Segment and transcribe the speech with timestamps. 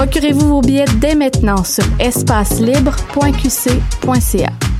[0.00, 4.79] Procurez-vous vos billets dès maintenant sur espacelibre.qc.ca.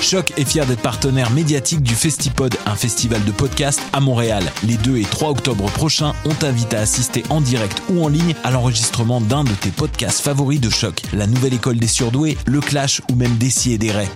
[0.00, 4.44] Choc est fier d'être partenaire médiatique du Festipod, un festival de podcasts à Montréal.
[4.64, 8.34] Les 2 et 3 octobre prochains, on t'invite à assister en direct ou en ligne
[8.42, 12.60] à l'enregistrement d'un de tes podcasts favoris de Choc, la nouvelle école des surdoués, le
[12.60, 14.10] Clash ou même Dessy et des Raies.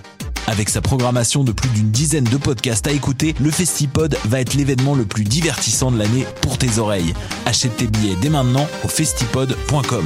[0.47, 4.55] Avec sa programmation de plus d'une dizaine de podcasts à écouter, le Festipod va être
[4.55, 7.13] l'événement le plus divertissant de l'année pour tes oreilles.
[7.45, 10.05] Achète tes billets dès maintenant au festipod.com.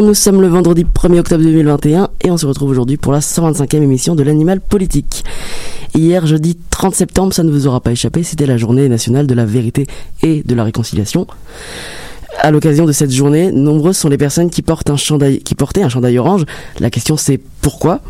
[0.00, 3.82] nous sommes le vendredi 1er octobre 2021 et on se retrouve aujourd'hui pour la 125e
[3.82, 5.22] émission de l'animal politique.
[5.94, 9.34] Hier, jeudi 30 septembre, ça ne vous aura pas échappé, c'était la journée nationale de
[9.34, 9.86] la vérité
[10.22, 11.26] et de la réconciliation.
[12.38, 15.82] À l'occasion de cette journée, nombreuses sont les personnes qui, portent un chandail, qui portaient
[15.82, 16.46] un chandail orange.
[16.80, 18.00] La question c'est pourquoi?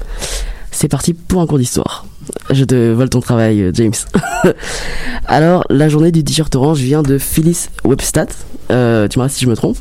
[0.71, 2.07] C'est parti pour un cours d'histoire.
[2.51, 3.93] Je te vole ton travail, James.
[5.27, 8.29] Alors, la journée du t-shirt orange vient de Phyllis Webstat.
[8.73, 9.77] Euh, tu m'arrêtes si je me trompe.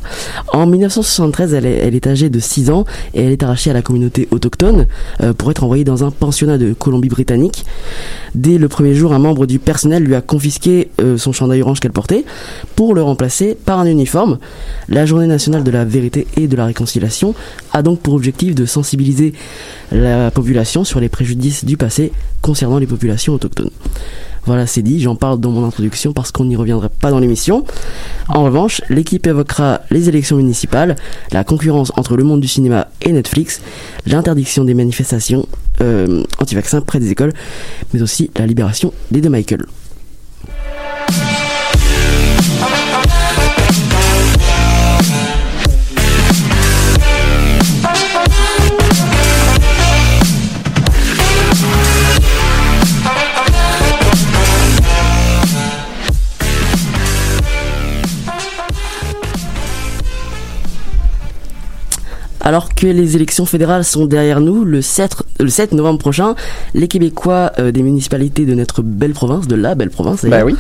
[0.52, 3.74] En 1973, elle est, elle est âgée de 6 ans et elle est arrachée à
[3.74, 4.88] la communauté autochtone
[5.22, 7.66] euh, pour être envoyée dans un pensionnat de Colombie-Britannique.
[8.36, 11.80] Dès le premier jour, un membre du personnel lui a confisqué euh, son chandail orange
[11.80, 12.26] qu'elle portait
[12.76, 14.40] pour le remplacer par un uniforme.
[14.90, 17.34] La journée nationale de la vérité et de la réconciliation
[17.74, 19.34] a donc pour objectif de sensibiliser
[19.92, 23.72] la population sur les préjudices du passé concernant les populations autochtones.
[24.46, 27.66] Voilà, c'est dit, j'en parle dans mon introduction parce qu'on n'y reviendra pas dans l'émission.
[28.28, 30.96] En revanche, l'équipe évoquera les élections municipales,
[31.32, 33.62] la concurrence entre le monde du cinéma et Netflix,
[34.06, 35.48] l'interdiction des manifestations
[35.82, 37.34] euh, anti-vaccins près des écoles,
[37.94, 39.66] mais aussi la libération des deux Michael.
[62.44, 66.36] Alors que les élections fédérales sont derrière nous, le 7, le 7 novembre prochain,
[66.74, 70.56] les Québécois euh, des municipalités de notre belle province, de la belle province, Bah oui.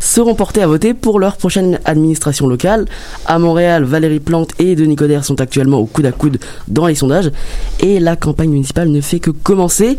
[0.00, 2.86] seront portés à voter pour leur prochaine administration locale.
[3.26, 6.94] À Montréal, Valérie Plante et Denis Coderre sont actuellement au coude à coude dans les
[6.94, 7.30] sondages
[7.80, 9.98] et la campagne municipale ne fait que commencer.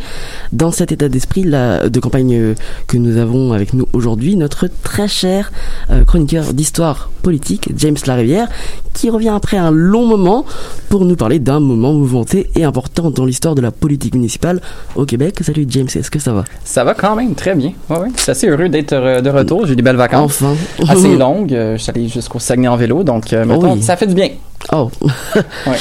[0.51, 2.55] Dans cet état d'esprit de campagne euh,
[2.87, 5.51] que nous avons avec nous aujourd'hui, notre très cher
[5.91, 8.47] euh, chroniqueur d'histoire politique, James Larivière,
[8.93, 10.45] qui revient après un long moment
[10.89, 14.61] pour nous parler d'un moment mouvementé et important dans l'histoire de la politique municipale
[14.95, 15.37] au Québec.
[15.43, 16.45] Salut James, est-ce que ça va?
[16.63, 17.73] Ça va quand même très bien.
[17.89, 18.07] Ouais, ouais.
[18.15, 19.65] Je suis assez heureux d'être euh, de retour.
[19.67, 20.41] J'ai eu des belles vacances.
[20.41, 20.55] Enfin.
[20.93, 21.53] Assez longues.
[21.53, 23.83] Euh, Je suis allé jusqu'au Saguenay en vélo, donc euh, mettons, Oui.
[23.83, 24.29] ça fait du bien.
[24.71, 24.89] Oh.
[25.67, 25.77] Ouais.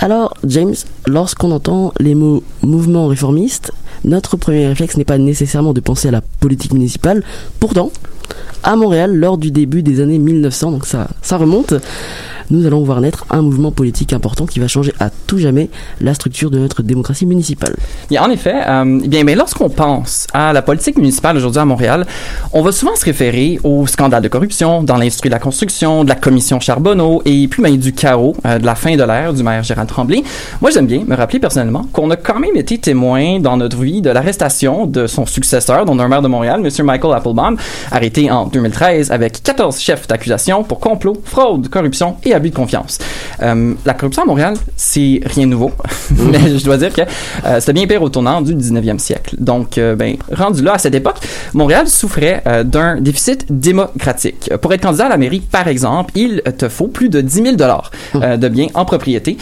[0.00, 0.74] Alors, James,
[1.06, 3.72] lorsqu'on entend les mots mouvement réformiste,
[4.04, 7.24] notre premier réflexe n'est pas nécessairement de penser à la politique municipale.
[7.58, 7.90] Pourtant,
[8.62, 11.74] à Montréal, lors du début des années 1900, donc ça, ça remonte,
[12.50, 15.70] nous allons voir naître un mouvement politique important qui va changer à tout jamais
[16.00, 17.74] la structure de notre démocratie municipale.
[18.10, 21.64] Et en effet, euh, eh bien, mais lorsqu'on pense à la politique municipale aujourd'hui à
[21.64, 22.06] Montréal,
[22.52, 26.08] on va souvent se référer au scandale de corruption dans l'industrie de la construction, de
[26.08, 29.42] la commission Charbonneau et puis ben, du chaos euh, de la fin de l'ère du
[29.42, 30.22] maire Gérald Tremblay.
[30.60, 34.00] Moi, j'aime bien me rappeler personnellement qu'on a quand même été témoin dans notre vie
[34.00, 36.86] de l'arrestation de son successeur, dont un maire de Montréal, M.
[36.86, 37.56] Michael Applebaum,
[37.90, 42.98] arrêté en 2013 avec 14 chefs d'accusation pour complot, fraude, corruption et abus de confiance.
[43.42, 45.72] Euh, la corruption à Montréal, c'est rien de nouveau,
[46.10, 47.02] mais je dois dire que
[47.44, 49.36] euh, c'était bien pire au tournant du 19e siècle.
[49.38, 51.16] Donc, euh, ben, rendu là, à cette époque,
[51.54, 54.50] Montréal souffrait d'un déficit démocratique.
[54.60, 57.56] Pour être candidat à la mairie, par exemple, il te faut plus de 10 000
[57.56, 59.36] dollars euh, de biens en propriété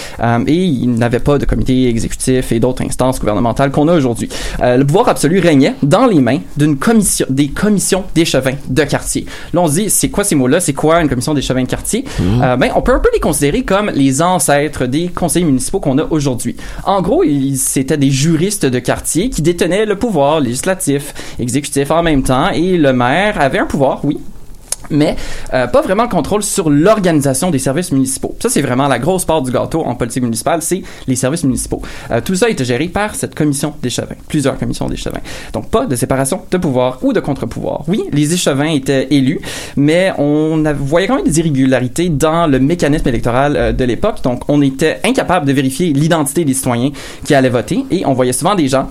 [0.47, 4.29] et il n'avait pas de comité exécutif et d'autres instances gouvernementales qu'on a aujourd'hui.
[4.61, 9.27] Le pouvoir absolu régnait dans les mains d'une commission, des commissions d'échevins de quartier.
[9.53, 10.61] Là, on se dit, c'est quoi ces mots-là?
[10.61, 12.05] C'est quoi une commission d'échevins de quartier?
[12.21, 15.99] Euh, ben, on peut un peu les considérer comme les ancêtres des conseils municipaux qu'on
[15.99, 16.55] a aujourd'hui.
[16.85, 17.25] En gros,
[17.57, 22.77] c'était des juristes de quartier qui détenaient le pouvoir législatif, exécutif en même temps, et
[22.77, 24.19] le maire avait un pouvoir, oui,
[24.91, 25.17] mais
[25.53, 28.35] euh, pas vraiment le contrôle sur l'organisation des services municipaux.
[28.41, 31.83] Ça, c'est vraiment la grosse part du gâteau en politique municipale, c'est les services municipaux.
[32.11, 35.21] Euh, tout ça était géré par cette commission d'échevins, plusieurs commissions d'échevins.
[35.53, 37.83] Donc, pas de séparation de pouvoir ou de contre-pouvoir.
[37.89, 39.41] Oui, les échevins étaient élus,
[39.77, 44.23] mais on voyait quand même des irrégularités dans le mécanisme électoral euh, de l'époque.
[44.23, 46.91] Donc, on était incapable de vérifier l'identité des citoyens
[47.25, 48.89] qui allaient voter et on voyait souvent des gens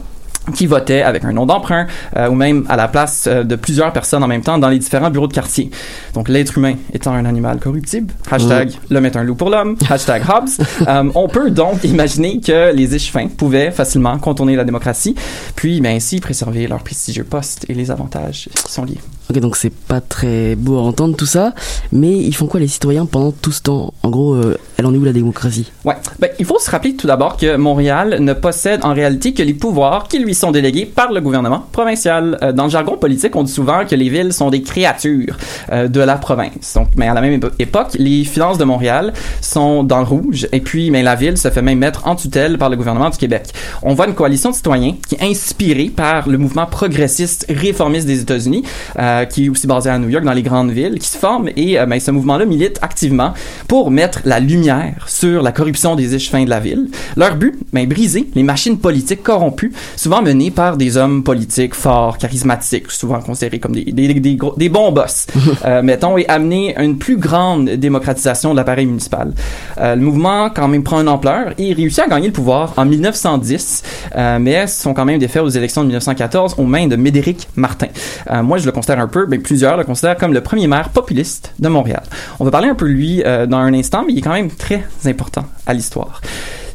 [0.55, 1.87] qui votaient avec un nom d'emprunt
[2.17, 4.79] euh, ou même à la place euh, de plusieurs personnes en même temps dans les
[4.79, 5.71] différents bureaux de quartier.
[6.13, 10.23] Donc l'être humain étant un animal corruptible, hashtag l'homme est un loup pour l'homme, hashtag
[10.27, 10.49] Hobbes,
[10.87, 15.15] euh, on peut donc imaginer que les échevins pouvaient facilement contourner la démocratie,
[15.55, 18.99] puis ben, ainsi préserver leur prestigieux poste et les avantages qui sont liés.
[19.29, 21.53] Ok, donc c'est pas très beau à entendre tout ça,
[21.93, 23.93] mais ils font quoi les citoyens pendant tout ce temps?
[24.03, 24.35] En gros,
[24.83, 25.71] elle en est où la démocratie?
[25.85, 25.95] Ouais.
[26.19, 29.53] Ben, il faut se rappeler tout d'abord que Montréal ne possède en réalité que les
[29.53, 32.37] pouvoirs qui lui sont délégués par le gouvernement provincial.
[32.41, 35.37] Euh, dans le jargon politique, on dit souvent que les villes sont des créatures
[35.71, 36.73] euh, de la province.
[36.75, 40.47] Donc, mais à la même épo- époque, les finances de Montréal sont dans le rouge,
[40.51, 43.17] et puis, mais la ville se fait même mettre en tutelle par le gouvernement du
[43.17, 43.45] Québec.
[43.83, 48.19] On voit une coalition de citoyens qui est inspirée par le mouvement progressiste réformiste des
[48.19, 48.63] États-Unis,
[48.99, 51.49] euh, qui est aussi basé à New York, dans les grandes villes, qui se forme
[51.55, 53.33] et ben, ce mouvement-là milite activement
[53.67, 54.72] pour mettre la lumière
[55.07, 56.89] sur la corruption des échevins de la ville.
[57.17, 62.17] Leur but, ben, briser les machines politiques corrompues, souvent menées par des hommes politiques forts,
[62.17, 65.27] charismatiques, souvent considérés comme des, des, des, gros- des bons boss,
[65.65, 69.33] euh, mettons, et amener une plus grande démocratisation de l'appareil municipal.
[69.79, 72.85] Euh, le mouvement, quand même, prend une ampleur et réussit à gagner le pouvoir en
[72.85, 73.83] 1910,
[74.15, 77.87] euh, mais sont quand même défaits aux élections de 1914 aux mains de Médéric Martin.
[78.31, 80.89] Euh, moi, je le considère un peu, ben, plusieurs le considèrent comme le premier maire
[80.89, 82.03] populiste de Montréal.
[82.39, 84.49] On va parler un peu de lui dans un instant, mais il est quand même
[84.57, 86.21] très important à l'histoire.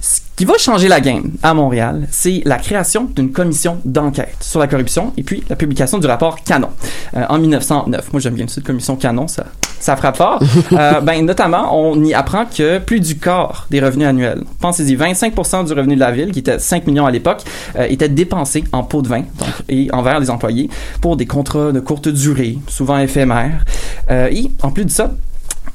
[0.00, 4.61] Ce qui va changer la game à Montréal, c'est la création d'une commission d'enquête sur
[4.61, 6.71] la corruption et puis la publication du rapport Canon
[7.17, 8.12] euh, en 1909.
[8.12, 9.47] Moi, j'aime bien cette commission Canon, ça,
[9.81, 10.43] ça frappe fort.
[10.73, 15.67] Euh, ben, notamment, on y apprend que plus du quart des revenus annuels, pensez-y, 25%
[15.67, 17.43] du revenu de la ville, qui était 5 millions à l'époque,
[17.76, 20.69] euh, était dépensé en pots de vin donc, et envers les employés
[21.00, 23.64] pour des contrats de courte durée, souvent éphémères.
[24.11, 25.11] Euh, et en plus de ça,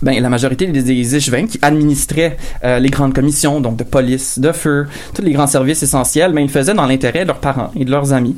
[0.03, 4.51] ben, la majorité des, échevins qui administraient euh, les grandes commissions, donc de police, de
[4.51, 7.71] feu, tous les grands services essentiels, ben, ils le faisaient dans l'intérêt de leurs parents
[7.75, 8.35] et de leurs amis.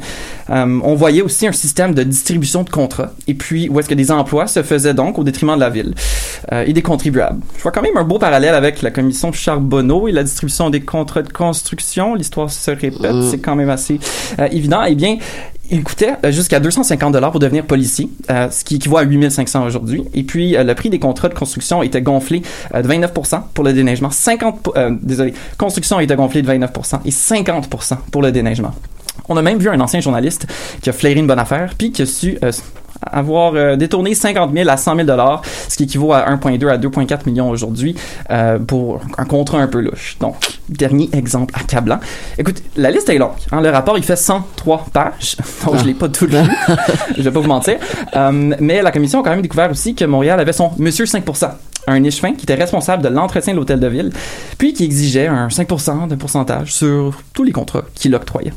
[0.52, 3.96] Euh, on voyait aussi un système de distribution de contrats, et puis où est-ce que
[3.96, 5.96] des emplois se faisaient donc au détriment de la ville
[6.52, 7.40] euh, et des contribuables.
[7.58, 10.82] Je vois quand même un beau parallèle avec la commission Charbonneau et la distribution des
[10.82, 12.14] contrats de construction.
[12.14, 14.00] L'histoire se répète, c'est quand même assez
[14.52, 14.84] évident.
[14.88, 15.18] Eh bien,
[15.72, 19.66] il coûtait euh, jusqu'à 250 dollars pour devenir policier, euh, ce qui équivaut à 8500
[19.66, 20.04] aujourd'hui.
[20.14, 22.42] Et puis, euh, le prix des contrats de construction était gonflé
[22.74, 24.10] de 29% pour le déneigement.
[24.10, 28.74] 50, po- euh, désolé, construction était gonflé de 29% et 50% pour le déneigement.
[29.30, 30.46] On a même vu un ancien journaliste
[30.82, 32.38] qui a flairé une bonne affaire, puis qui a su
[33.02, 36.78] avoir euh, détourné 50 000 à 100 000 dollars, ce qui équivaut à 1,2 à
[36.78, 37.96] 2,4 millions aujourd'hui
[38.32, 40.18] euh, pour un contrat un peu louche.
[40.20, 40.36] Donc,
[40.70, 42.00] dernier exemple accablant.
[42.38, 43.32] Écoute, la liste est longue.
[43.52, 43.62] hein.
[43.62, 46.38] le rapport, il fait 103 pages, donc je l'ai pas tout lu.
[47.18, 47.76] je vais pas vous mentir.
[48.16, 51.50] Euh, mais la commission a quand même découvert aussi que Montréal avait son Monsieur 5%
[51.88, 54.12] un échevin qui était responsable de l'entretien de l'hôtel de ville,
[54.58, 58.54] puis qui exigeait un 5% de pourcentage sur tous les contrats qu'il octroyait.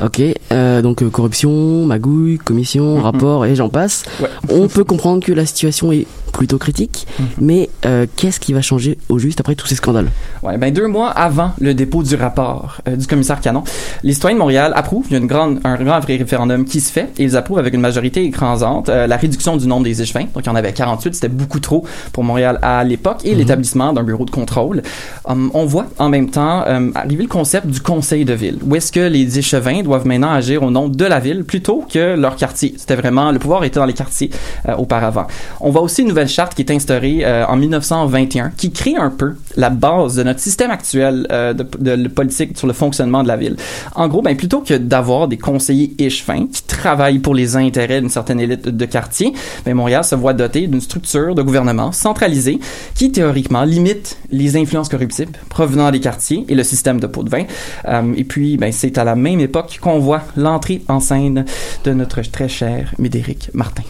[0.00, 0.22] Ok,
[0.52, 4.04] euh, donc euh, corruption, magouille, commission, rapport et j'en passe.
[4.20, 4.28] Ouais.
[4.48, 7.26] On peut comprendre que la situation est plutôt critique, Mhm.
[7.40, 10.08] mais euh, qu'est-ce qui va changer au juste après tous ces scandales?
[10.42, 13.64] Ouais, ben deux mois avant le dépôt du rapport euh, du commissaire Canon,
[14.02, 16.80] les citoyens de Montréal approuvent, il y a une grande, un grand vrai référendum qui
[16.80, 20.00] se fait, et ils approuvent avec une majorité écrasante euh, la réduction du nombre des
[20.02, 20.26] échevins.
[20.34, 23.92] Donc il y en avait 48, c'était beaucoup trop pour Montréal à l'époque, et l'établissement
[23.92, 24.82] d'un bureau de contrôle.
[25.24, 28.74] Hum, on voit en même temps euh, arriver le concept du conseil de ville, où
[28.76, 32.36] est-ce que les échevins doivent maintenant agir au nom de la ville plutôt que leur
[32.36, 32.74] quartier.
[32.76, 34.30] C'était vraiment, le pouvoir était dans les quartiers
[34.68, 35.26] euh, auparavant.
[35.60, 39.10] On voit aussi une nouvelle charte qui est instaurée euh, en 1921 qui crée un
[39.10, 43.36] peu la base de notre système actuel euh, de, politique sur le fonctionnement de la
[43.36, 43.56] ville.
[43.94, 48.10] En gros, ben, plutôt que d'avoir des conseillers échevins qui travaillent pour les intérêts d'une
[48.10, 49.32] certaine élite de quartier,
[49.64, 52.58] ben, Montréal se voit doté d'une structure de gouvernement centralisée
[52.96, 57.30] qui théoriquement limite les influences corruptibles provenant des quartiers et le système de pot de
[57.30, 57.44] vin.
[57.86, 61.44] Euh, et puis, ben, c'est à la même époque qu'on voit l'entrée en scène
[61.84, 63.84] de notre très cher Médéric Martin.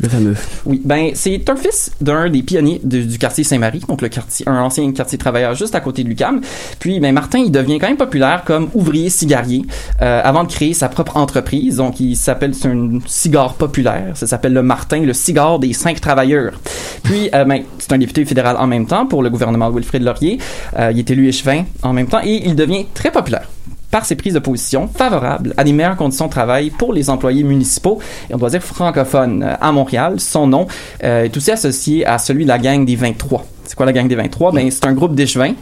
[0.00, 0.36] Le fameux.
[0.66, 4.60] Oui, ben c'est un fils d'un des pionniers du quartier Saint-Marie, donc le quartier, un
[4.60, 6.40] ancien quartier travailleur juste à côté de Lucam.
[6.80, 9.64] Puis, ben Martin, il devient quand même populaire comme ouvrier cigarier
[10.02, 11.76] euh, avant de créer sa propre entreprise.
[11.76, 14.12] Donc, il s'appelle c'est un cigare populaire.
[14.16, 16.60] Ça s'appelle le Martin, le cigare des cinq travailleurs.
[17.02, 20.02] Puis, euh, ben, c'est un député fédéral en même temps pour le gouvernement de Wilfrid
[20.02, 20.38] Laurier.
[20.78, 23.48] Euh, il est élu échevin en même temps et il devient très populaire
[23.94, 27.44] par ses prises de position favorables à des meilleures conditions de travail pour les employés
[27.44, 30.18] municipaux et on doit dire francophones euh, à Montréal.
[30.18, 30.66] Son nom
[31.04, 33.46] euh, est aussi associé à celui de la gang des 23.
[33.62, 34.50] C'est quoi la gang des 23?
[34.50, 35.54] Ben, c'est un groupe d'échevins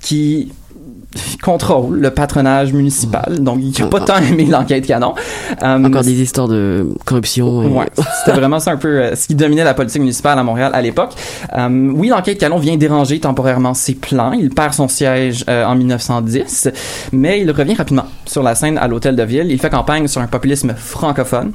[0.00, 0.52] qui
[1.42, 3.38] contrôle le patronage municipal.
[3.40, 5.14] Donc, il n'a pas tant aimé l'enquête canon.
[5.62, 7.62] Euh, Encore des histoires de corruption.
[7.62, 7.86] et- Ouais,
[8.24, 10.80] c'était vraiment ça un peu euh, ce qui dominait la politique municipale à Montréal à
[10.82, 11.12] l'époque.
[11.56, 14.32] Euh, oui, l'enquête Calon vient déranger temporairement ses plans.
[14.32, 16.70] Il perd son siège euh, en 1910,
[17.12, 19.46] mais il revient rapidement sur la scène à l'hôtel de ville.
[19.50, 21.52] Il fait campagne sur un populisme francophone,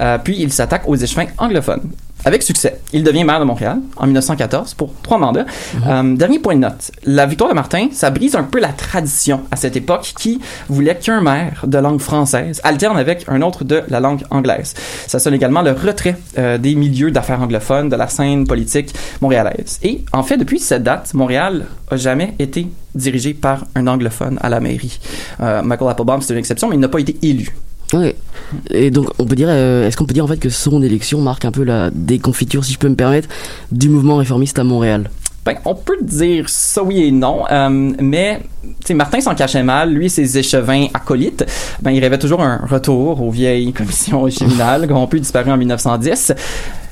[0.00, 1.82] euh, puis il s'attaque aux échevins anglophones.
[2.24, 5.44] Avec succès, il devient maire de Montréal en 1914 pour trois mandats.
[5.86, 9.40] Euh, dernier point de note, la victoire de Martin, ça brise un peu la tradition
[9.50, 13.82] à cette époque qui voulait qu'un maire de langue française alterne avec un autre de
[13.88, 14.74] la langue anglaise.
[15.08, 19.80] Ça sonne également le retrait euh, des milieux d'affaires anglophones de la scène politique montréalaise.
[19.82, 24.48] Et en fait, depuis cette date, Montréal a jamais été dirigé par un anglophone à
[24.48, 25.00] la mairie.
[25.40, 27.48] Euh, Michael Applebaum, c'est une exception, mais il n'a pas été élu.
[27.92, 28.16] Ouais.
[28.70, 31.20] Et donc, on peut dire, euh, est-ce qu'on peut dire en fait que son élection
[31.20, 33.28] marque un peu la déconfiture, si je peux me permettre,
[33.70, 35.10] du mouvement réformiste à Montréal?
[35.44, 38.42] Ben, on peut dire ça oui et non, euh, mais
[38.94, 39.92] Martin s'en cachait mal.
[39.92, 41.44] Lui, ses échevins acolytes,
[41.82, 46.32] ben, il rêvait toujours un retour aux vieilles commissions ont pu disparaître en 1910.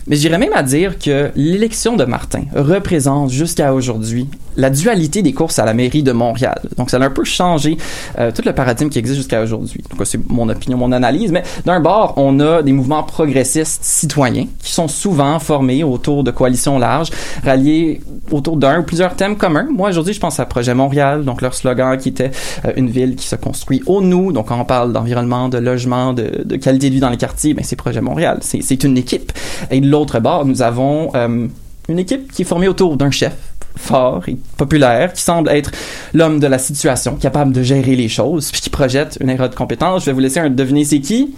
[0.06, 5.32] Mais j'irais même à dire que l'élection de Martin représente jusqu'à aujourd'hui la dualité des
[5.32, 6.60] courses à la mairie de Montréal.
[6.76, 7.76] Donc ça a un peu changé
[8.18, 9.82] euh, tout le paradigme qui existe jusqu'à aujourd'hui.
[9.90, 11.32] Donc c'est mon opinion, mon analyse.
[11.32, 16.30] Mais d'un bord, on a des mouvements progressistes citoyens qui sont souvent formés autour de
[16.30, 17.10] coalitions larges,
[17.44, 19.68] ralliés autour d'un ou plusieurs thèmes communs.
[19.70, 22.30] Moi aujourd'hui, je pense à Projet Montréal, donc leur slogan qui était
[22.64, 24.32] euh, une ville qui se construit au nous.
[24.32, 27.54] Donc quand on parle d'environnement, de logement, de, de qualité de vie dans les quartiers,
[27.54, 28.38] ben c'est Projet Montréal.
[28.40, 29.32] C'est une équipe.
[29.70, 31.46] Et de l'autre bord, nous avons euh,
[31.88, 33.34] une équipe qui est formée autour d'un chef
[33.76, 35.70] fort et populaire qui semble être
[36.14, 39.54] l'homme de la situation, capable de gérer les choses, puis qui projette une erreur de
[39.54, 40.02] compétence.
[40.02, 41.34] Je vais vous laisser un deviner c'est qui.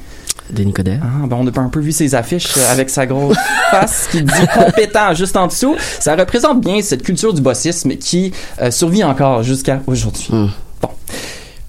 [0.51, 1.01] Denis Coderre.
[1.03, 3.37] Ah, ben on a un peu vu ses affiches euh, avec sa grosse
[3.71, 5.77] face qui dit compétent juste en dessous.
[5.99, 10.29] Ça représente bien cette culture du bossisme qui euh, survit encore jusqu'à aujourd'hui.
[10.31, 10.49] Mm.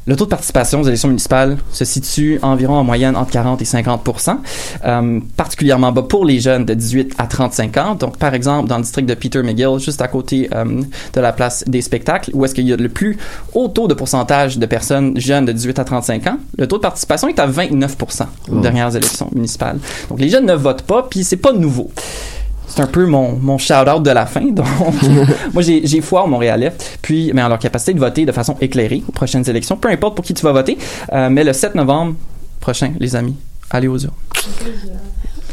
[0.06, 3.66] Le taux de participation aux élections municipales se situe environ en moyenne entre 40 et
[3.66, 4.38] 50%
[4.84, 7.96] euh, particulièrement bas pour les jeunes de 18 à 35 ans.
[7.96, 10.82] Donc, par exemple, dans le district de Peter McGill, juste à côté euh,
[11.14, 13.18] de la place des spectacles, où est-ce qu'il y a le plus
[13.54, 16.82] haut taux de pourcentage de personnes jeunes de 18 à 35 ans, le taux de
[16.82, 19.80] participation est à 29% aux dernières élections municipales.
[20.10, 21.90] Donc, les jeunes ne votent pas, puis c'est pas nouveau.
[22.76, 24.42] C'est un peu mon, mon shout-out de la fin.
[24.52, 24.66] Donc,
[25.54, 26.72] moi, j'ai j'ai foi aux Montréalais,
[27.04, 30.16] puis, mais en leur capacité de voter de façon éclairée aux prochaines élections, peu importe
[30.16, 30.78] pour qui tu vas voter.
[31.12, 32.16] Euh, mais le 7 novembre
[32.60, 33.36] prochain, les amis,
[33.70, 34.12] allez aux urnes.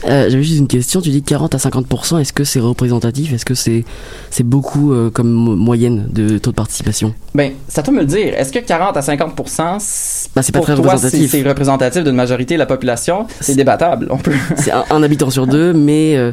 [0.09, 1.03] Euh, J'avais juste une question.
[1.03, 2.21] Tu dis 40 à 50%.
[2.21, 3.35] Est-ce que c'est représentatif?
[3.35, 3.85] Est-ce que c'est
[4.31, 7.13] c'est beaucoup euh, comme mo- moyenne de taux de participation?
[7.35, 8.33] Ben, ça peut me le dire.
[8.35, 11.31] Est-ce que 40 à 50% Bah, c'est pas pour très toi, représentatif.
[11.31, 13.27] c'est représentatif d'une majorité de la population?
[13.41, 14.07] C'est débattable.
[14.11, 14.33] On peut.
[14.57, 16.33] C'est un, un habitant sur deux, mais euh,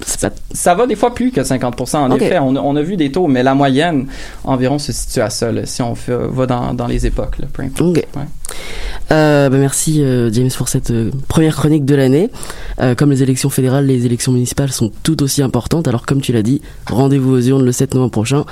[0.00, 0.30] pas.
[0.52, 3.12] Ça va des fois plus que 50 En effet, on a, on a vu des
[3.12, 4.06] taux, mais la moyenne
[4.44, 7.38] environ se situe à ça, là, si on fait, va dans, dans les époques.
[7.38, 7.98] Là, peu importe.
[7.98, 8.06] Ok.
[8.16, 8.22] Ouais.
[9.12, 12.30] Euh, bah, merci euh, James pour cette euh, première chronique de l'année.
[12.80, 15.88] Euh, comme les élections fédérales, les élections municipales sont tout aussi importantes.
[15.88, 18.44] Alors comme tu l'as dit, rendez-vous aux urnes le 7 novembre prochain.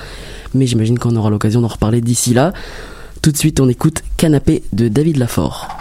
[0.54, 2.52] Mais j'imagine qu'on aura l'occasion d'en reparler d'ici là.
[3.22, 5.77] Tout de suite, on écoute Canapé de David Lafort.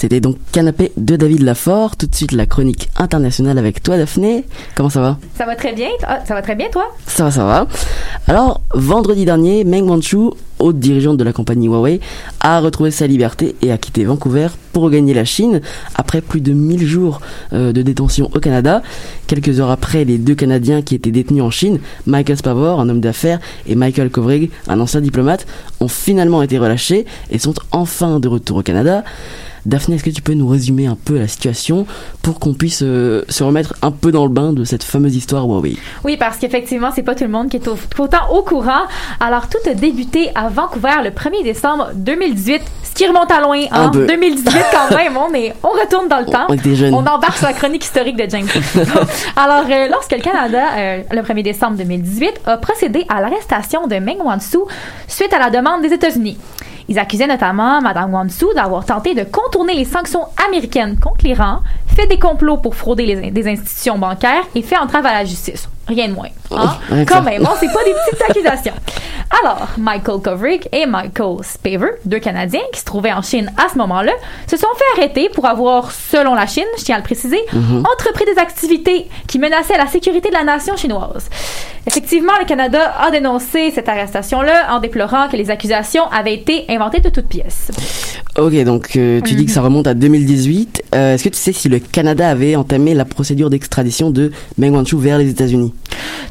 [0.00, 1.94] C'était donc Canapé de David Lafort.
[1.98, 4.46] Tout de suite la chronique internationale avec toi Daphné.
[4.74, 5.18] Comment ça va?
[5.36, 5.90] Ça va très bien.
[6.26, 6.86] Ça va très bien, toi?
[7.06, 7.66] Ça va, ça va.
[8.26, 12.00] Alors, vendredi dernier, Meng Wanzhou, haute dirigeante de la compagnie Huawei,
[12.40, 15.60] a retrouvé sa liberté et a quitté Vancouver pour regagner la Chine
[15.94, 17.20] après plus de 1000 jours
[17.52, 18.80] euh, de détention au Canada.
[19.26, 23.02] Quelques heures après, les deux Canadiens qui étaient détenus en Chine, Michael Spavor, un homme
[23.02, 25.46] d'affaires, et Michael Kovrig, un ancien diplomate,
[25.78, 29.04] ont finalement été relâchés et sont enfin de retour au Canada.
[29.66, 31.86] Daphné, est-ce que tu peux nous résumer un peu la situation
[32.22, 35.44] pour qu'on puisse euh, se remettre un peu dans le bain de cette fameuse histoire
[35.46, 35.76] Huawei?
[36.04, 38.82] Oui, parce qu'effectivement, c'est pas tout le monde qui est au- autant au courant.
[39.20, 43.60] Alors, tout a débuté à Vancouver le 1er décembre 2018, ce qui remonte à loin,
[43.70, 43.90] hein?
[43.92, 44.06] peu.
[44.06, 46.46] 2018 quand même, on, est, on retourne dans le temps.
[46.94, 48.48] On embarque sur la chronique historique de James.
[49.36, 53.96] Alors, euh, lorsque le Canada, euh, le 1er décembre 2018, a procédé à l'arrestation de
[53.96, 54.66] Meng Wanzhou
[55.06, 56.38] suite à la demande des États-Unis.
[56.90, 62.08] Ils accusaient notamment Mme Wanzhou d'avoir tenté de contourner les sanctions américaines contre l'Iran, fait
[62.08, 65.68] des complots pour frauder les, des institutions bancaires et fait entrave à la justice.
[65.86, 66.28] Rien de moins.
[66.52, 66.76] Hein?
[66.88, 68.74] rien que Quand même, hein, c'est pas des petites accusations.
[69.42, 73.78] Alors, Michael Kovrig et Michael Spaver, deux Canadiens qui se trouvaient en Chine à ce
[73.78, 74.12] moment-là,
[74.48, 77.84] se sont fait arrêter pour avoir, selon la Chine, je tiens à le préciser, Mhm.
[77.92, 81.28] entrepris des activités qui menaçaient la sécurité de la nation chinoise.
[81.86, 87.08] Effectivement, le Canada a dénoncé cette arrestation-là en déplorant que les accusations avaient été de
[87.10, 87.70] toutes pièces.
[88.38, 90.82] Ok, donc euh, tu dis que ça remonte à 2018.
[90.94, 94.72] Euh, Est-ce que tu sais si le Canada avait entamé la procédure d'extradition de Meng
[94.74, 95.74] Wanzhou vers les États-Unis?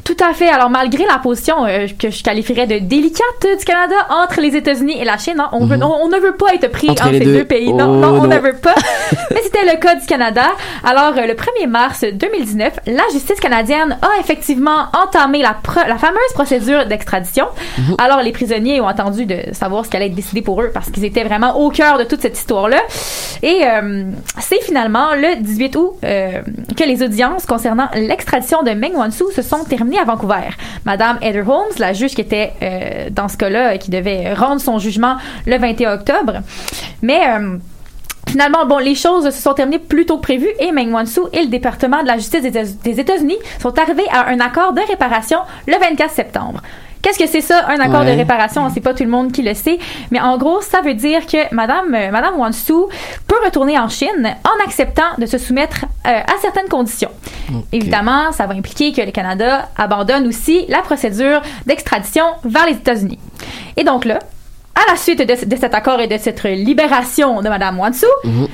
[0.02, 0.48] Tout à fait.
[0.48, 4.96] Alors, malgré la position euh, que je qualifierais de délicate du Canada entre les États-Unis
[5.00, 5.82] et la Chine, hein, on, veut- Mhm.
[5.84, 7.34] on, on ne veut pas être pris Entre entre, ces deux.
[7.38, 7.72] deux, pays.
[7.72, 8.28] non, Oh, non, on non.
[8.28, 8.74] ne veut pas.
[9.30, 10.46] Mais c'était le cas du Canada.
[10.82, 16.32] Alors, euh, le 1er mars 2019, la justice canadienne a effectivement entamé la, la fameuse
[16.34, 17.44] procédure d'extradition.
[17.78, 17.94] Mhm.
[17.98, 20.90] Alors, les prisonniers ont attendu de savoir ce qui allait être décidé pour eux parce
[20.90, 22.80] qu'ils étaient vraiment au cœur de toute cette histoire-là.
[23.42, 24.04] Et euh,
[24.38, 26.42] c'est finalement le 18 août euh,
[26.76, 30.50] que les audiences concernant l'extradition de Meng Wanzhou se sont terminées à Vancouver.
[30.84, 34.78] Madame Heather Holmes, la juge qui était euh, dans ce cas-là, qui devait rendre son
[34.78, 36.40] jugement le 21 octobre.
[37.02, 37.20] Mais
[38.30, 41.40] Finalement, bon, les choses se sont terminées plus tôt que prévu et Meng Wanzhou et
[41.42, 44.80] le département de la justice des États- des États-Unis sont arrivés à un accord de
[44.86, 46.60] réparation le 24 septembre.
[47.02, 48.12] Qu'est-ce que c'est ça, un accord Ouais.
[48.12, 48.68] de réparation?
[48.72, 49.78] C'est pas tout le monde qui le sait,
[50.10, 52.88] mais en gros, ça veut dire que Madame, euh, Madame Wanzhou
[53.26, 57.10] peut retourner en Chine en acceptant de se soumettre euh, à certaines conditions.
[57.72, 63.18] Évidemment, ça va impliquer que le Canada abandonne aussi la procédure d'extradition vers les États-Unis.
[63.78, 64.18] Et donc là,
[64.86, 68.48] à la suite de, cet accord et de cette libération de Madame Wanzhou, Mhm.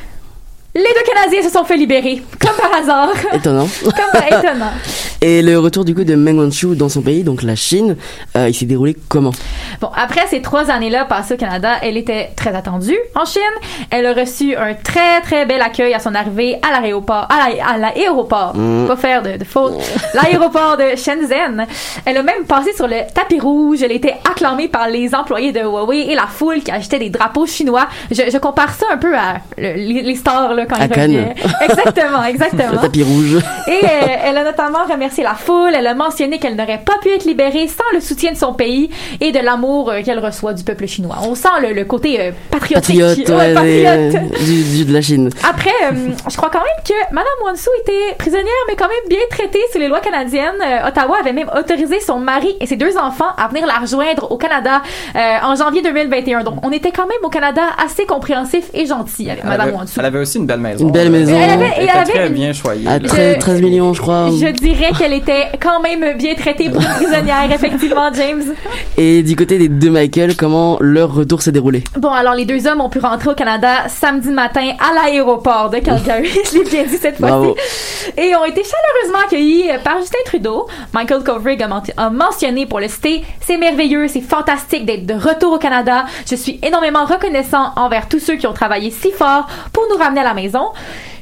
[0.76, 3.10] Les deux Canadiens se sont fait libérer, comme par hasard.
[3.32, 3.66] Étonnant.
[3.84, 4.70] comme par étonnant.
[5.22, 7.96] Et le retour du coup de Meng Wanzhou dans son pays, donc la Chine,
[8.36, 9.30] euh, il s'est déroulé comment?
[9.80, 13.40] Bon, après ces trois années-là passées au Canada, elle était très attendue en Chine.
[13.90, 17.78] Elle a reçu un très, très bel accueil à son arrivée à l'aéroport, à la-
[17.78, 18.86] l'aéroport, Mm.
[18.86, 19.74] pas faire de, de faute,
[20.14, 21.66] l'aéroport de Shenzhen.
[22.04, 23.82] Elle a même passé sur le tapis rouge.
[23.82, 27.46] Elle était acclamée par les employés de Huawei et la foule qui achetait des drapeaux
[27.46, 27.86] chinois.
[28.10, 30.88] Je, je compare ça un peu à le- les, les stars, là, quand À ils
[30.90, 31.10] Cannes.
[31.12, 31.34] revenaient.
[31.62, 32.80] Exactement, Le exactement.
[32.80, 33.36] tapis rouge.
[33.68, 33.88] Et euh,
[34.24, 35.72] elle a notamment remercié la foule.
[35.74, 38.90] Elle a mentionné qu'elle n'aurait pas pu être libérée sans le soutien de son pays
[39.20, 41.16] et de l'amour euh, qu'elle reçoit du peuple chinois.
[41.22, 43.00] On sent le, le côté euh, patriotique.
[43.00, 44.10] Patriote, Ouais, ouais, patriote.
[44.10, 45.30] des- euh, du, du- de la Chine.
[45.48, 49.18] Après, euh, je crois quand même que Madame Wanzhou était prisonnière, mais quand même bien
[49.30, 50.54] traitée sous les lois canadiennes.
[50.64, 54.30] Euh, Ottawa avait même autorisé son mari et ses deux enfants à venir la rejoindre
[54.30, 54.82] au Canada
[55.14, 56.44] euh, en janvier 2021.
[56.44, 59.98] Donc, on était quand même au Canada assez compréhensif et gentil avec Madame Wanzhou.
[59.98, 60.84] elle avait aussi une belle maison.
[60.86, 61.36] Une belle maison.
[61.38, 62.86] Elle avait- Elle était avait très une- bien choyée.
[62.88, 63.08] À là.
[63.08, 64.28] 13, 13 millions, je crois.
[64.30, 68.42] Je dirais qu'elle était quand même bien traitée pour une prisonnière, effectivement, James.
[68.96, 71.84] Et du côté des deux Michael, comment leur retour s'est déroulé?
[71.98, 75.78] Bon, alors les deux hommes ont pu rentrer au Canada samedi matin à l'aéroport de
[75.78, 76.28] Calgary.
[76.52, 77.50] Je l'ai bien dit cette fois-ci.
[78.16, 80.66] Et ont été chaleureusement accueillis par Justin Trudeau.
[80.92, 85.52] Michael Kovrig a, a mentionné pour le citer C'est merveilleux, c'est fantastique d'être de retour
[85.54, 86.04] au Canada.
[86.30, 90.20] Je suis énormément reconnaissant envers tous ceux qui ont travaillé si fort pour nous ramener
[90.20, 90.72] à la maison maison.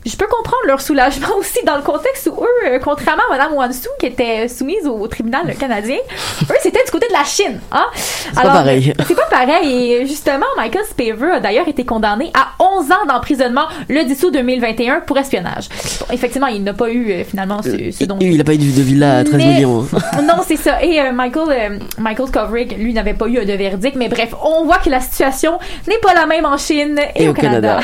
[0.07, 3.55] Je peux comprendre leur soulagement aussi dans le contexte où eux, euh, contrairement à Mme
[3.55, 5.97] Wansu qui était soumise au tribunal canadien,
[6.51, 7.61] eux c'était du côté de la Chine.
[7.73, 7.87] Hein?
[7.97, 8.93] C'est pas pareil.
[9.07, 9.93] C'est pas pareil.
[9.93, 14.31] Et justement, Michael Spaver a d'ailleurs été condamné à 11 ans d'emprisonnement le 10 août
[14.35, 15.69] 2021 pour espionnage.
[16.01, 18.59] Bon, effectivement, il n'a pas eu euh, finalement ce, ce dont Il a pas eu
[18.59, 19.87] de villa à 13 Mais- millions.
[20.13, 20.23] hein.
[20.23, 20.83] non, c'est ça.
[20.83, 23.97] Et euh, Michael, euh, Michael Kovrig, lui, n'avait pas eu de verdict.
[23.97, 27.29] Mais bref, on voit que la situation n'est pas la même en Chine et, Et
[27.29, 27.81] au, au Canada.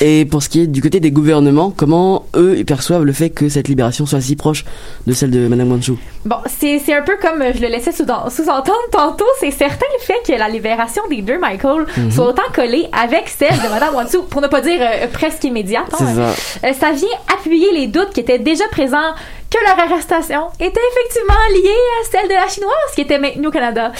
[0.00, 3.30] Et pour ce qui est du côté des gouvernements, comment eux ils perçoivent le fait
[3.30, 4.64] que cette libération soit si proche
[5.06, 8.04] de celle de Madame Wanchou Bon, c'est un peu comme euh, je le laissais sous-
[8.04, 9.24] sous-entendre tantôt.
[9.40, 12.10] C'est certain le fait que la libération des deux Michael Mhm.
[12.10, 15.84] soit autant collée avec celle de Madame Wansu, pour ne pas dire euh, presque immédiate.
[15.92, 15.96] hein.
[15.98, 16.68] C'est ça.
[16.68, 19.14] Euh, ça vient appuyer les doutes qui étaient déjà présents
[19.50, 23.50] que leur arrestation était effectivement liée à celle de la chinoise qui était maintenue au
[23.50, 23.92] Canada.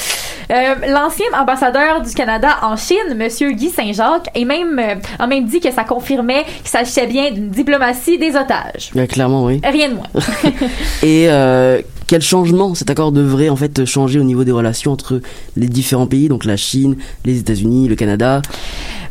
[0.50, 5.60] Euh, L'ancien ambassadeur du Canada en Chine, Monsieur Guy Saint-Jacques, même, euh, a même dit
[5.60, 8.90] que ça confirmait qu'il s'agissait bien d'une diplomatie des otages.
[8.94, 9.60] Ouais, Clairement, oui.
[9.64, 10.06] Rien de moins.
[11.02, 15.20] Et euh, quel changement cet accord devrait en fait changer au niveau des relations entre
[15.56, 18.42] les différents pays, donc la Chine, les États-Unis, le Canada?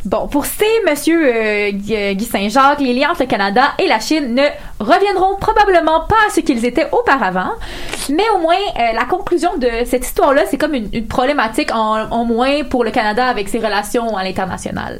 [0.04, 4.34] Bon, pour ces monsieur euh, Guy Saint-Jacques, les liens entre le Canada et la Chine
[4.34, 4.42] ne
[4.80, 7.52] reviendront probablement pas à ce qu'ils étaient auparavant,
[8.14, 12.10] mais au moins euh, la conclusion de cette histoire-là, c'est comme une, une problématique en,
[12.10, 14.98] en moins pour le Canada avec ses relations à l'international.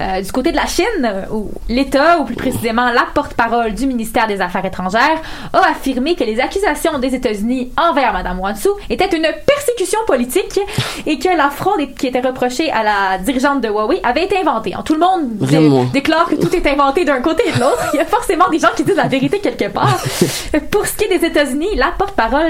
[0.00, 3.86] Euh, du côté de la Chine, euh, où l'État, ou plus précisément la porte-parole du
[3.86, 5.20] ministère des Affaires étrangères,
[5.52, 10.58] a affirmé que les accusations des États-Unis envers Mme Wansu étaient une persécution politique
[11.06, 14.74] et que la fraude qui était reprochée à la dirigeante de Huawei avait été inventée.
[14.84, 17.90] Tout le monde dé- déclare que tout est inventé d'un côté et de l'autre.
[17.92, 19.98] Il y a forcément des gens qui disent la vérité quelque part.
[20.70, 22.49] Pour ce qui est des États-Unis, la porte-parole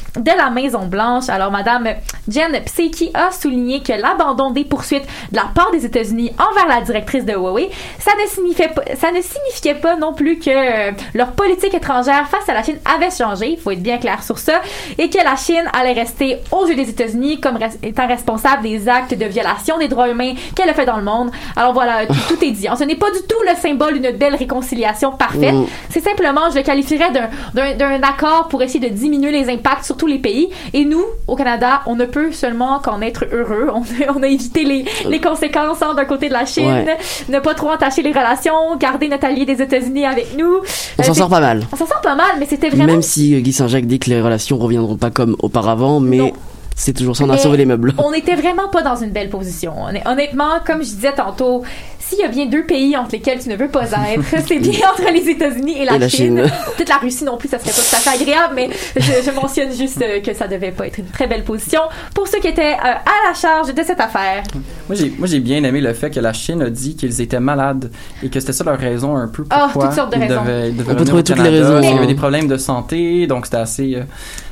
[0.17, 1.87] de la Maison Blanche, alors Madame
[2.27, 6.81] Jen Psaki a souligné que l'abandon des poursuites de la part des États-Unis envers la
[6.81, 7.69] directrice de Huawei,
[7.99, 12.27] ça ne signifiait pas, ça ne signifiait pas non plus que euh, leur politique étrangère
[12.27, 13.51] face à la Chine avait changé.
[13.51, 14.61] Il faut être bien clair sur ça,
[14.97, 18.89] et que la Chine allait rester aux yeux des États-Unis comme res- étant responsable des
[18.89, 21.31] actes de violation des droits humains qu'elle a fait dans le monde.
[21.55, 22.67] Alors voilà, tout, tout est dit.
[22.77, 25.55] Ce n'est pas du tout le symbole d'une belle réconciliation parfaite.
[25.89, 27.11] C'est simplement, je le qualifierais
[27.53, 30.49] d'un accord pour essayer de diminuer les impacts sur tous les pays.
[30.73, 33.69] Et nous, au Canada, on ne peut seulement qu'en être heureux.
[33.73, 36.97] On, a- on a évité les, les conséquences hein, d'un côté de la Chine, Ouais.
[37.29, 40.57] ne pas trop entacher les relations, garder notre allié des États-Unis avec nous.
[40.97, 41.63] On Euh, s'en sort pas mal.
[41.71, 44.09] On s'en sort pas mal, mais c'était vraiment Même si euh, Guy Saint-Jacques dit que
[44.09, 46.31] les relations reviendront pas comme auparavant, mais Non.
[46.75, 47.93] c'est toujours ça, on a sauvé les meubles.
[47.99, 49.73] On était vraiment pas dans une belle position.
[49.85, 51.63] Honn- Honnêtement, comme je disais tantôt,
[52.11, 54.79] s'il y a bien deux pays entre lesquels tu ne veux pas être, c'est bien
[54.91, 56.43] entre les États-Unis et la, Et la Chine.
[56.77, 59.31] Peut-être la Russie non plus, ça serait pas tout à fait agréable, mais je, je
[59.31, 61.81] mentionne juste euh, que ça devait pas être une très belle position
[62.13, 64.43] pour ceux qui étaient euh, à la charge de cette affaire.
[64.87, 67.39] Moi, j'ai, moi, j'ai bien aimé le fait que la Chine a dit qu'ils étaient
[67.39, 67.91] malades
[68.23, 70.41] et que c'était ça leur raison un peu Ah, pourquoi toutes sortes de ils raisons.
[70.41, 72.15] devaient, ils devaient On peut trouver au toutes les Canada, raisons, qu'il y avait des
[72.15, 73.95] problèmes de santé, donc c'était assez...
[73.95, 74.03] euh,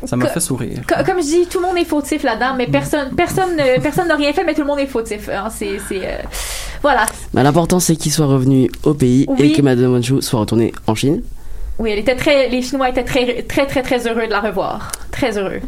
[0.05, 0.79] ça m'a fait sourire.
[0.87, 4.15] Co- Comme je dis, tout le monde est fautif là-dedans, mais personne, personne, personne n'a
[4.15, 5.29] rien fait, mais tout le monde est fautif.
[5.29, 5.47] hein.
[5.49, 6.17] C'est, c'est, euh,
[6.81, 7.05] voilà.
[7.33, 9.47] Bah, L'important c'est qu'il soit revenu au pays Oui.
[9.47, 11.21] et que Madame Wanchu soit retournée en Chine.
[11.77, 14.91] Oui, elle était très, les Chinois étaient très, très, très, très heureux de la revoir.
[15.11, 15.61] Très heureux.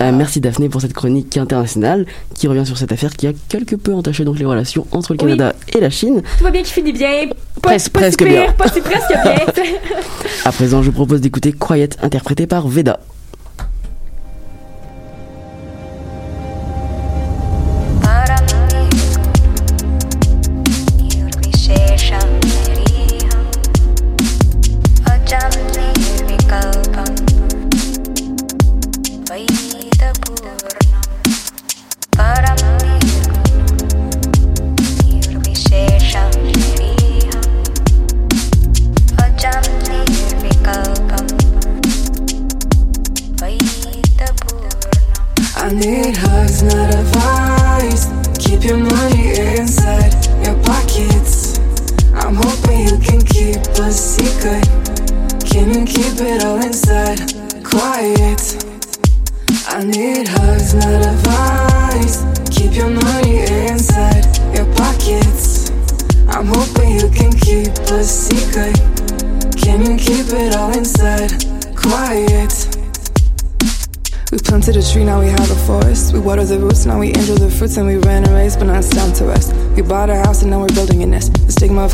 [0.00, 3.76] Euh, merci Daphné pour cette chronique internationale qui revient sur cette affaire qui a quelque
[3.76, 5.30] peu entaché donc les relations entre le Oui.
[5.36, 6.22] Canada et la Chine.
[6.38, 7.28] Tout va bien qui finit bien.
[7.60, 8.52] Pas, Presque- pas presque si pire, bien.
[8.54, 9.64] Pas si presque bien.
[10.44, 12.98] À présent, je vous propose d'écouter Quiet interprété par Veda.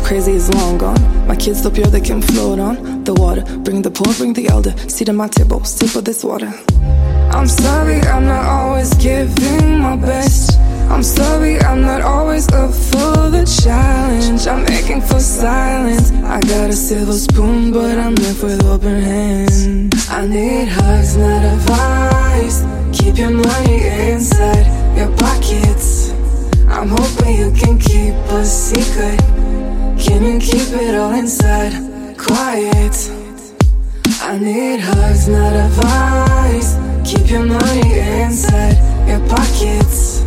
[0.09, 1.27] Crazy is long gone.
[1.27, 3.43] My kids still pure, they can float on the water.
[3.59, 4.73] Bring the poor, bring the elder.
[4.89, 6.51] Seat at my table, sip of this water.
[7.37, 10.57] I'm sorry, I'm not always giving my best.
[10.89, 14.47] I'm sorry, I'm not always up for the challenge.
[14.47, 16.11] I'm aching for silence.
[16.35, 20.09] I got a silver spoon, but I'm left with open hands.
[20.09, 22.57] I need hugs, not advice.
[22.97, 24.65] Keep your money inside
[24.97, 26.09] your pockets.
[26.67, 29.48] I'm hoping you can keep a secret.
[30.09, 31.71] Can you keep it all inside?
[32.17, 32.95] Quiet.
[34.23, 36.73] I need hugs, not advice.
[37.05, 38.75] Keep your money inside
[39.07, 40.23] your pockets.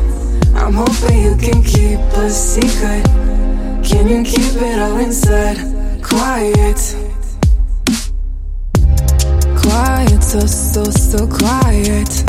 [0.54, 3.04] I'm hoping you can keep a secret.
[3.82, 5.58] Can you keep it all inside?
[6.00, 6.80] Quiet.
[9.62, 12.24] Quiet, so, so, so quiet.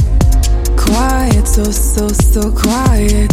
[0.76, 3.32] Quiet, so, so, so quiet.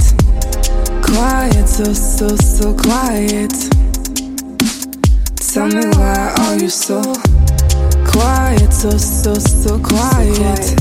[1.03, 3.80] Quiet, so, so, so quiet.
[5.53, 7.03] Tell me why are you so
[8.07, 10.81] quiet, so, so, so quiet.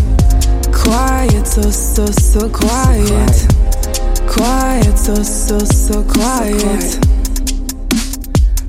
[0.72, 3.48] Quiet, so, so, so quiet.
[4.28, 7.00] Quiet, so, so, so quiet.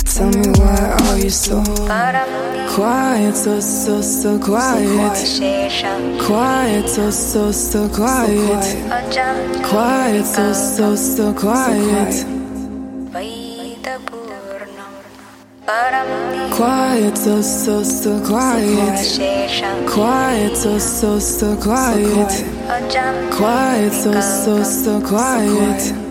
[0.07, 1.63] Tell me why are you so
[2.75, 5.19] quiet, so, so, so quiet.
[6.19, 9.67] Quiet, so, so, so quiet.
[9.67, 12.40] Quiet, so, so, so quiet.
[16.57, 19.07] Quiet, so, so, so quiet.
[19.87, 22.45] Quiet, so, so, so quiet.
[23.31, 26.10] Quiet, so, so, so quiet.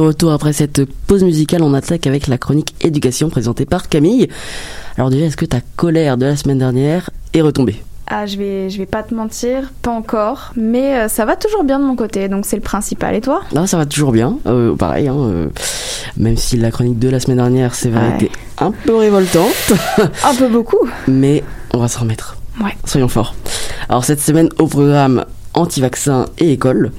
[0.00, 4.28] Retour après cette pause musicale, on attaque avec la chronique éducation présentée par Camille.
[4.96, 7.82] Alors déjà, est-ce que ta colère de la semaine dernière est retombée?
[8.12, 11.62] Ah, je vais, je vais pas te mentir, pas encore, mais euh, ça va toujours
[11.62, 13.14] bien de mon côté, donc c'est le principal.
[13.14, 13.42] Et toi?
[13.54, 14.36] Non, ça va toujours bien.
[14.46, 15.46] Euh, pareil, hein, euh,
[16.16, 18.14] même si la chronique de la semaine dernière, c'est vrai, Ouais.
[18.16, 19.72] était un peu révoltante.
[20.24, 20.88] Un peu beaucoup.
[21.06, 22.36] mais on va se remettre.
[22.60, 22.76] Ouais.
[22.84, 23.34] Soyons forts.
[23.88, 26.92] Alors cette semaine au programme anti-vaccins et école,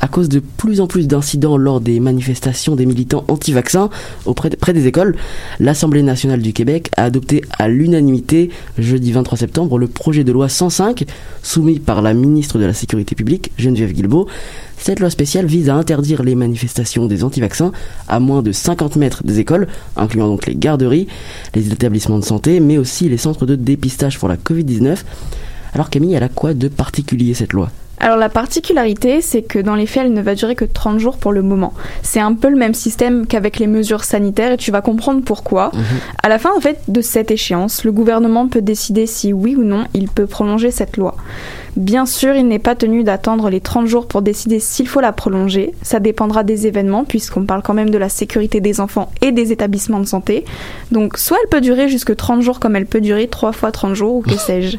[0.00, 3.90] à cause de plus en plus d'incidents lors des manifestations des militants anti-vaccins
[4.24, 5.16] auprès près des écoles,
[5.58, 10.48] l'Assemblée nationale du Québec a adopté à l'unanimité jeudi 23 septembre le projet de loi
[10.48, 11.04] 105
[11.42, 14.28] soumis par la ministre de la Sécurité publique Geneviève Guilbeault.
[14.78, 17.72] Cette loi spéciale vise à interdire les manifestations des anti-vaccins
[18.08, 19.66] à moins de 50 mètres des écoles,
[19.96, 21.08] incluant donc les garderies,
[21.54, 24.98] les établissements de santé, mais aussi les centres de dépistage pour la Covid-19.
[25.72, 27.70] Alors Camille, elle a quoi de particulier cette loi?
[27.98, 31.16] Alors la particularité, c'est que dans les faits, elle ne va durer que 30 jours
[31.16, 31.72] pour le moment.
[32.02, 35.70] C'est un peu le même système qu'avec les mesures sanitaires et tu vas comprendre pourquoi.
[36.22, 39.64] À la fin en fait de cette échéance, le gouvernement peut décider si oui ou
[39.64, 41.16] non il peut prolonger cette loi.
[41.76, 45.12] Bien sûr, il n'est pas tenu d'attendre les 30 jours pour décider s'il faut la
[45.12, 45.74] prolonger.
[45.82, 49.52] Ça dépendra des événements puisqu'on parle quand même de la sécurité des enfants et des
[49.52, 50.46] établissements de santé.
[50.90, 53.92] Donc soit elle peut durer jusque 30 jours comme elle peut durer 3 fois 30
[53.94, 54.78] jours ou que sais-je.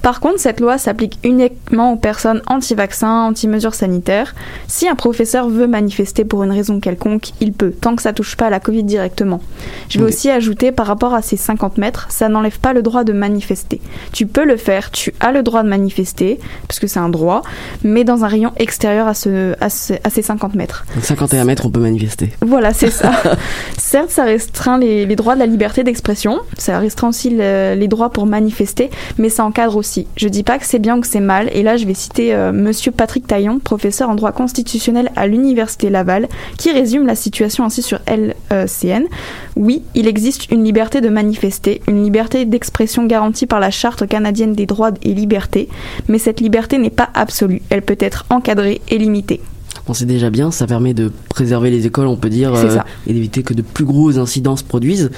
[0.00, 4.34] Par contre, cette loi s'applique uniquement aux personnes anti-vaccins, anti-mesures sanitaires.
[4.68, 8.36] Si un professeur veut manifester pour une raison quelconque, il peut, tant que ça touche
[8.36, 9.42] pas à la Covid directement.
[9.90, 13.04] Je vais aussi ajouter par rapport à ces 50 mètres, ça n'enlève pas le droit
[13.04, 13.82] de manifester.
[14.12, 17.42] Tu peux le faire, tu as le droit de manifester, parce que c'est un droit,
[17.82, 20.84] mais dans un rayon extérieur à, ce, à, ce- à ces 50 mètres.
[20.94, 22.30] Donc 51 mètres, on peut manifester.
[22.40, 23.12] Voilà, c'est ça.
[23.78, 27.88] Certes, ça restreint les, les droits de la liberté d'expression, ça restreint aussi le- les
[27.88, 30.06] droits pour manifester, mais ça encadre aussi.
[30.16, 32.34] Je dis pas que c'est bien ou que c'est mal, et là je vais citer
[32.34, 37.64] euh, Monsieur Patrick Taillon, professeur en droit constitutionnel à l'Université Laval, qui résume la situation
[37.64, 39.04] ainsi sur LCN.
[39.56, 44.52] Oui, il existe une liberté de manifester, une liberté d'expression garantie par la Charte canadienne
[44.54, 45.68] des droits et libertés,
[46.08, 49.40] mais cette liberté n'est pas absolue, elle peut être encadrée et limitée.
[49.86, 52.84] Bon, c'est déjà bien, ça permet de préserver les écoles, on peut dire, ça.
[53.06, 55.10] et d'éviter que de plus gros incidents se produisent.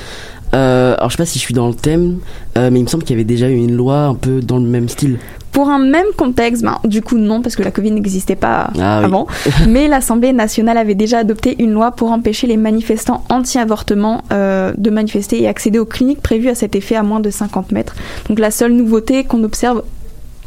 [0.54, 2.18] Euh, alors je sais pas si je suis dans le thème,
[2.56, 4.58] euh, mais il me semble qu'il y avait déjà eu une loi un peu dans
[4.58, 5.18] le même style.
[5.50, 9.00] Pour un même contexte, ben, du coup non, parce que la Covid n'existait pas Ah
[9.00, 9.06] oui.
[9.06, 9.26] avant,
[9.68, 14.90] mais l'Assemblée nationale avait déjà adopté une loi pour empêcher les manifestants anti-avortement euh, de
[14.90, 17.96] manifester et accéder aux cliniques prévues à cet effet à moins de 50 mètres.
[18.28, 19.82] Donc la seule nouveauté qu'on observe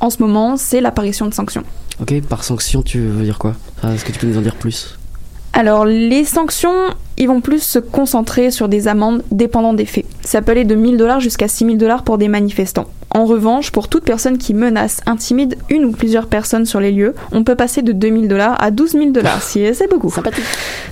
[0.04, 1.64] en ce moment, c'est l'apparition de sanctions.
[2.02, 3.56] Ok, par sanction, tu veux dire quoi?
[3.86, 4.98] Est-ce que tu peux nous en dire plus?
[5.54, 10.06] Alors, les sanctions, ils vont plus se concentrer sur des amendes dépendant des faits.
[10.22, 12.86] Ça peut aller de 1000 dollars jusqu'à 6000 dollars pour des manifestants.
[13.16, 17.14] En revanche, pour toute personne qui menace, intimide une ou plusieurs personnes sur les lieux,
[17.32, 20.10] on peut passer de 2000 dollars à 12 000 dollars, si c'est beaucoup.
[20.10, 20.44] Sympathique.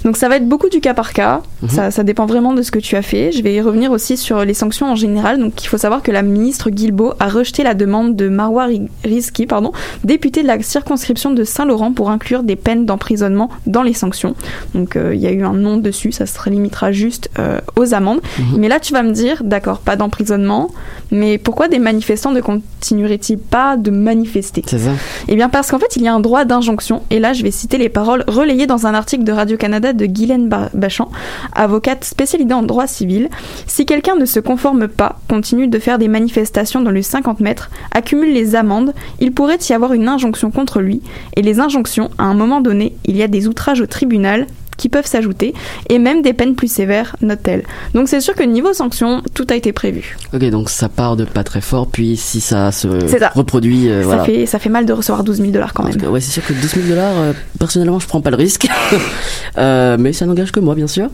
[0.06, 1.70] Donc ça va être beaucoup du cas par cas, Mhm.
[1.70, 3.32] ça, ça dépend vraiment de ce que tu as fait.
[3.32, 5.40] Je vais y revenir aussi sur les sanctions en général.
[5.40, 8.90] Donc il faut savoir que la ministre Guilbeault a rejeté la demande de Marwa Ri-
[9.04, 9.72] Rizki, pardon,
[10.04, 14.36] député de la circonscription de Saint-Laurent pour inclure des peines d'emprisonnement dans les sanctions.
[14.76, 17.94] Donc euh, il y a eu un nom dessus, ça se limitera juste euh, aux
[17.94, 18.22] amendes.
[18.40, 18.58] Mhm.
[18.58, 20.70] Mais là tu vas me dire, d'accord, pas d'emprisonnement,
[21.12, 24.64] mais pourquoi des manifestants ne continueraient-ils pas de manifester?
[24.68, 24.92] C'est ça
[25.28, 27.52] eh bien parce qu'en fait il y a un droit d'injonction et là je vais
[27.52, 31.10] citer les paroles relayées dans un article de Radio-Canada de Guylaine Ba- Bachand,
[31.54, 33.30] avocate spécialisée en droit civil.
[33.68, 37.70] Si quelqu'un ne se conforme pas, continue de faire des manifestations dans le 50 mètres,
[37.94, 41.02] accumule les amendes, il pourrait y avoir une injonction contre lui
[41.36, 44.48] et les injonctions, à un moment donné, il y a des outrages au tribunal
[44.78, 45.54] qui peuvent s'ajouter,
[45.90, 47.64] et même des peines plus sévères, note-t-elle.
[47.94, 50.18] Donc c'est sûr que niveau sanctions, tout a été prévu.
[50.34, 53.30] Ok, donc ça part de pas très fort, puis si ça se ça.
[53.30, 54.24] reproduit, euh, ça, voilà.
[54.24, 55.96] fait, ça fait mal de recevoir 12 000 dollars quand même.
[55.96, 58.68] cas, ouais, c'est sûr que 12 000 dollars, euh, personnellement, je prends pas le risque.
[59.58, 61.10] Euh, mais ça n'engage que moi, bien sûr.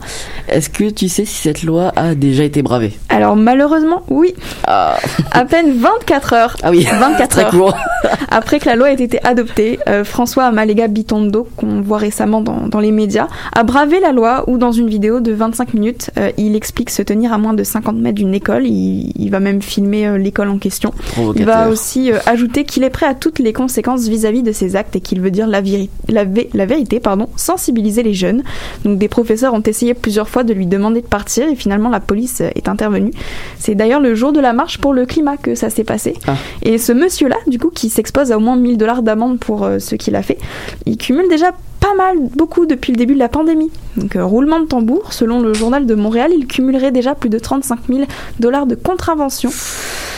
[0.48, 2.96] Est-ce que tu sais si cette loi a déjà été bravée?
[3.08, 4.32] Alors malheureusement, oui.
[4.64, 6.56] À peine 24 heures.
[6.62, 7.50] Ah oui, 24 très heures.
[7.50, 7.76] court.
[8.30, 12.68] Après que la loi ait été adoptée, euh, François Amalega Bitondo, qu'on voit récemment dans,
[12.68, 13.26] dans les médias,
[13.58, 17.02] a bravé la loi où dans une vidéo de 25 minutes, euh, il explique se
[17.02, 18.66] tenir à moins de 50 mètres d'une école.
[18.66, 20.92] Il, il va même filmer euh, l'école en question.
[21.34, 24.76] Il va aussi euh, ajouter qu'il est prêt à toutes les conséquences vis-à-vis de ses
[24.76, 28.44] actes et qu'il veut dire la, véri- la, vé- la vérité, pardon, sensibiliser les jeunes.
[28.84, 31.98] Donc des professeurs ont essayé plusieurs fois de lui demander de partir et finalement la
[32.00, 33.10] police est intervenue.
[33.58, 36.14] C'est d'ailleurs le jour de la marche pour le climat que ça s'est passé.
[36.28, 36.36] Ah.
[36.62, 39.94] Et ce monsieur-là, du coup, qui s'expose à au moins 1000 dollars d'amende pour ce
[39.96, 40.38] qu'il a fait,
[40.86, 41.50] il cumule déjà
[41.80, 43.70] pas mal, beaucoup depuis le début de la pandémie.
[43.96, 47.38] Donc, euh, roulement de tambour, selon le journal de Montréal, il cumulerait déjà plus de
[47.38, 48.00] 35 000
[48.40, 49.50] dollars de contravention.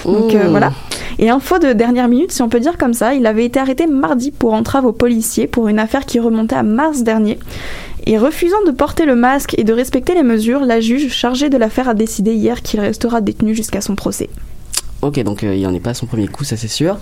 [0.05, 0.51] Donc euh, Mmh.
[0.51, 0.73] voilà.
[1.19, 3.87] Et info de dernière minute, si on peut dire comme ça, il avait été arrêté
[3.87, 7.39] mardi pour entrave aux policiers pour une affaire qui remontait à mars dernier.
[8.07, 11.59] Et refusant de porter le masque et de respecter les mesures, la juge chargée de
[11.59, 14.31] l'affaire a décidé hier qu'il restera détenu jusqu'à son procès.
[15.03, 16.99] Ok, donc euh, il en est pas à son premier coup, ça c'est sûr.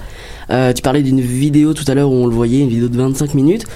[0.50, 2.96] Euh, tu parlais d'une vidéo tout à l'heure où on le voyait, une vidéo de
[2.96, 3.66] 25 minutes.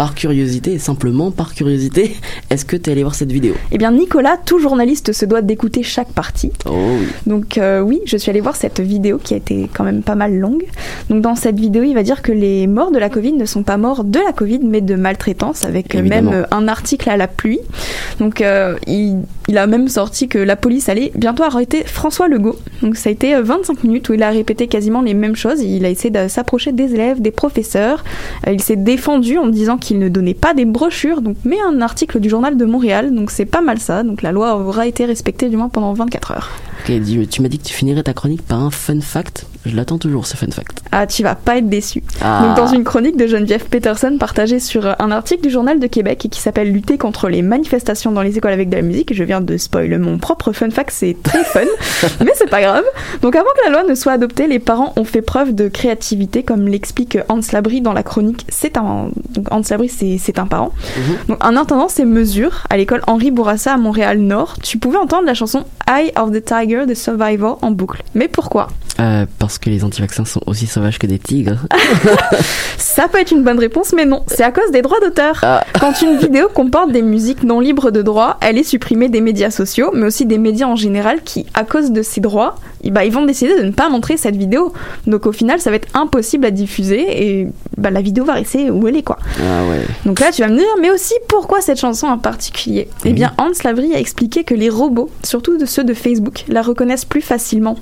[0.00, 2.16] Par curiosité, simplement par curiosité,
[2.48, 3.52] est-ce que tu es allé voir cette vidéo?
[3.70, 6.52] Eh bien Nicolas, tout journaliste se doit d'écouter chaque partie.
[6.64, 7.06] Oh oui.
[7.26, 10.14] Donc euh, oui, je suis allée voir cette vidéo qui a été quand même pas
[10.14, 10.64] mal longue.
[11.10, 13.62] Donc dans cette vidéo, il va dire que les morts de la Covid ne sont
[13.62, 16.30] pas morts de la Covid, mais de maltraitance, avec Évidemment.
[16.30, 17.60] même euh, un article à la pluie.
[18.20, 22.56] Donc euh, il, il a même sorti que la police allait bientôt arrêter François Legault.
[22.82, 25.60] Donc ça a été euh, 25 minutes où il a répété quasiment les mêmes choses.
[25.60, 28.02] Il a essayé de s'approcher des élèves, des professeurs.
[28.46, 32.20] Il s'est défendu en disant qu'il ne donnait pas des brochures, donc mais un article
[32.20, 33.14] du journal de Montréal.
[33.14, 34.02] Donc c'est pas mal ça.
[34.02, 36.50] Donc la loi aura été respectée du moins pendant 24 heures.
[36.82, 39.46] Ok, dis- tu m'as dit que tu finirais ta chronique par un fun fact.
[39.66, 40.82] Je l'attends toujours, ce fun fact.
[40.90, 42.02] Ah, tu vas pas être déçu.
[42.22, 42.42] Ah.
[42.46, 45.86] Donc, dans une chronique de Geneviève Peterson partagée sur euh, un article du Journal de
[45.86, 49.12] Québec et qui s'appelle Lutter contre les manifestations dans les écoles avec de la musique,
[49.12, 51.60] je viens de spoiler mon propre fun fact, c'est très fun,
[52.24, 52.84] mais c'est pas grave.
[53.20, 56.42] Donc, avant que la loi ne soit adoptée, les parents ont fait preuve de créativité,
[56.42, 58.46] comme l'explique Hans Labry dans la chronique.
[58.48, 60.72] C'est un, donc Hans Labry, c'est un parent.
[61.28, 65.34] Donc, en entendant ces mesures à l'école Henri Bourassa à Montréal-Nord, tu pouvais entendre la
[65.34, 68.02] chanson Eye of the Tiger de Survivor en boucle.
[68.14, 68.68] Mais pourquoi?
[69.00, 71.58] Euh, parce que les anti-vaccins sont aussi sauvages que des tigres.
[72.76, 75.44] Ça peut être une bonne réponse, mais non, c'est à cause des droits d'auteur.
[75.80, 79.50] Quand une vidéo comporte des musiques non libres de droit, elle est supprimée des médias
[79.50, 83.02] sociaux, mais aussi des médias en général qui, à cause de ces droits, eh ben,
[83.02, 84.72] ils vont décider de ne pas montrer cette vidéo.
[85.06, 88.70] Donc au final, ça va être impossible à diffuser et bah, la vidéo va rester
[88.70, 89.18] où elle est, quoi.
[89.38, 89.80] Ah ouais.
[90.04, 92.88] Donc là, tu vas me dire, mais aussi pourquoi cette chanson en particulier?
[93.04, 96.62] Eh bien, Hans Lavry a expliqué que les robots, surtout de ceux de Facebook, la
[96.62, 97.76] reconnaissent plus facilement.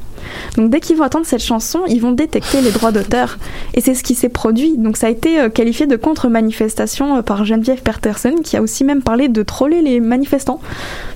[0.57, 3.39] Donc dès qu'ils vont entendre cette chanson, ils vont détecter les droits d'auteur.
[3.75, 4.77] Et c'est ce qui s'est produit.
[4.79, 8.85] Donc ça a été euh, qualifié de contre-manifestation euh, par Geneviève Peterson, qui a aussi
[8.85, 10.61] même parlé de troller les manifestants.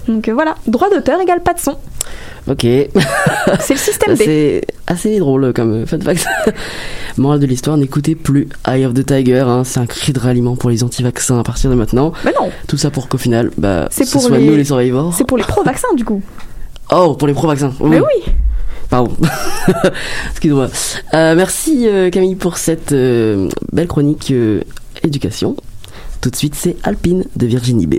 [0.08, 1.76] Donc euh, voilà, droit d'auteur égale pas de son.
[2.48, 2.62] Ok.
[3.60, 4.24] C'est le système D.
[4.24, 6.26] C'est assez drôle comme fun fact.
[7.18, 9.40] Morale de l'histoire, n'écoutez plus Eye of the Tiger.
[9.46, 12.12] hein, c'est un cri de ralliement pour les anti-vaccins à partir de maintenant.
[12.24, 14.64] Mais non, Tout ça pour qu'au final, bah, C'est ce pour soit les- nous les
[14.64, 15.12] survivors.
[15.14, 16.22] c'est pour les pro-vaccins du coup.
[16.90, 17.72] Oh, pour les pro-vaccins.
[17.84, 18.32] Mais oui
[18.92, 19.16] Pardon.
[20.32, 20.68] Excuse-moi.
[21.14, 24.34] Euh, merci euh, Camille pour cette euh, belle chronique
[25.02, 25.56] éducation.
[26.20, 27.94] Tout de suite, c'est Alpine de Virginie B.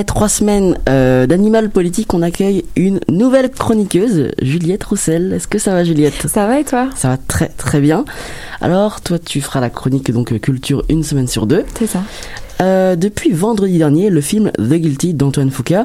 [0.00, 5.34] Après trois semaines euh, d'animal politique, on accueille une nouvelle chroniqueuse, Juliette Roussel.
[5.34, 6.26] Est-ce que ça va, Juliette?
[6.26, 6.88] Ça va et toi?
[6.96, 8.06] Ça va très très bien.
[8.62, 11.66] Alors, toi, tu feras la chronique donc culture une semaine sur deux.
[11.78, 12.02] C'est ça.
[12.62, 15.84] Euh, depuis vendredi dernier, le film The Guilty d'Antoine Foucault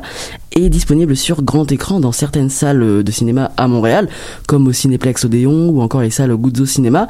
[0.53, 4.07] est disponible sur grand écran dans certaines salles de cinéma à Montréal,
[4.47, 7.09] comme au Cinéplex Odéon ou encore les salles Guzzo Cinéma.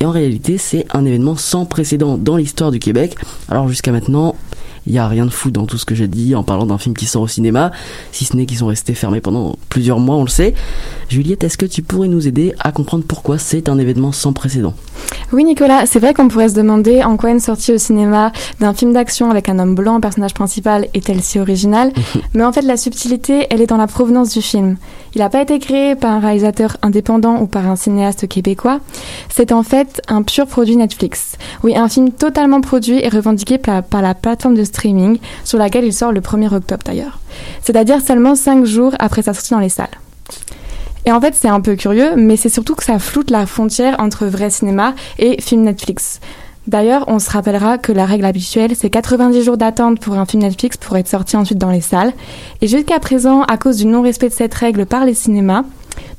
[0.00, 3.16] Et en réalité, c'est un événement sans précédent dans l'histoire du Québec.
[3.48, 4.36] Alors jusqu'à maintenant,
[4.88, 6.78] il n'y a rien de fou dans tout ce que j'ai dit en parlant d'un
[6.78, 7.72] film qui sort au cinéma,
[8.10, 10.54] si ce n'est qu'ils sont restés fermés pendant plusieurs mois, on le sait.
[11.10, 14.72] Juliette, est-ce que tu pourrais nous aider à comprendre pourquoi c'est un événement sans précédent?
[15.30, 18.72] Oui, Nicolas, c'est vrai qu'on pourrait se demander en quoi une sortie au cinéma d'un
[18.72, 21.92] film d'action avec un homme blanc personnage principal est-elle si originale?
[22.34, 24.76] Mais en fait, la subtilité, elle est dans la provenance du film.
[25.14, 28.80] Il n'a pas été créé par un réalisateur indépendant ou par un cinéaste québécois.
[29.28, 31.36] C'est en fait un pur produit Netflix.
[31.62, 34.77] Oui, un film totalement produit et revendiqué par, par la plateforme de streaming
[35.44, 37.18] sur laquelle il sort le 1er octobre d'ailleurs.
[37.62, 39.88] C'est-à-dire seulement 5 jours après sa sortie dans les salles.
[41.06, 43.96] Et en fait, c'est un peu curieux, mais c'est surtout que ça floute la frontière
[43.98, 46.20] entre vrai cinéma et film Netflix.
[46.66, 50.42] D'ailleurs, on se rappellera que la règle habituelle, c'est 90 jours d'attente pour un film
[50.42, 52.12] Netflix pour être sorti ensuite dans les salles.
[52.60, 55.62] Et jusqu'à présent, à cause du non-respect de cette règle par les cinémas,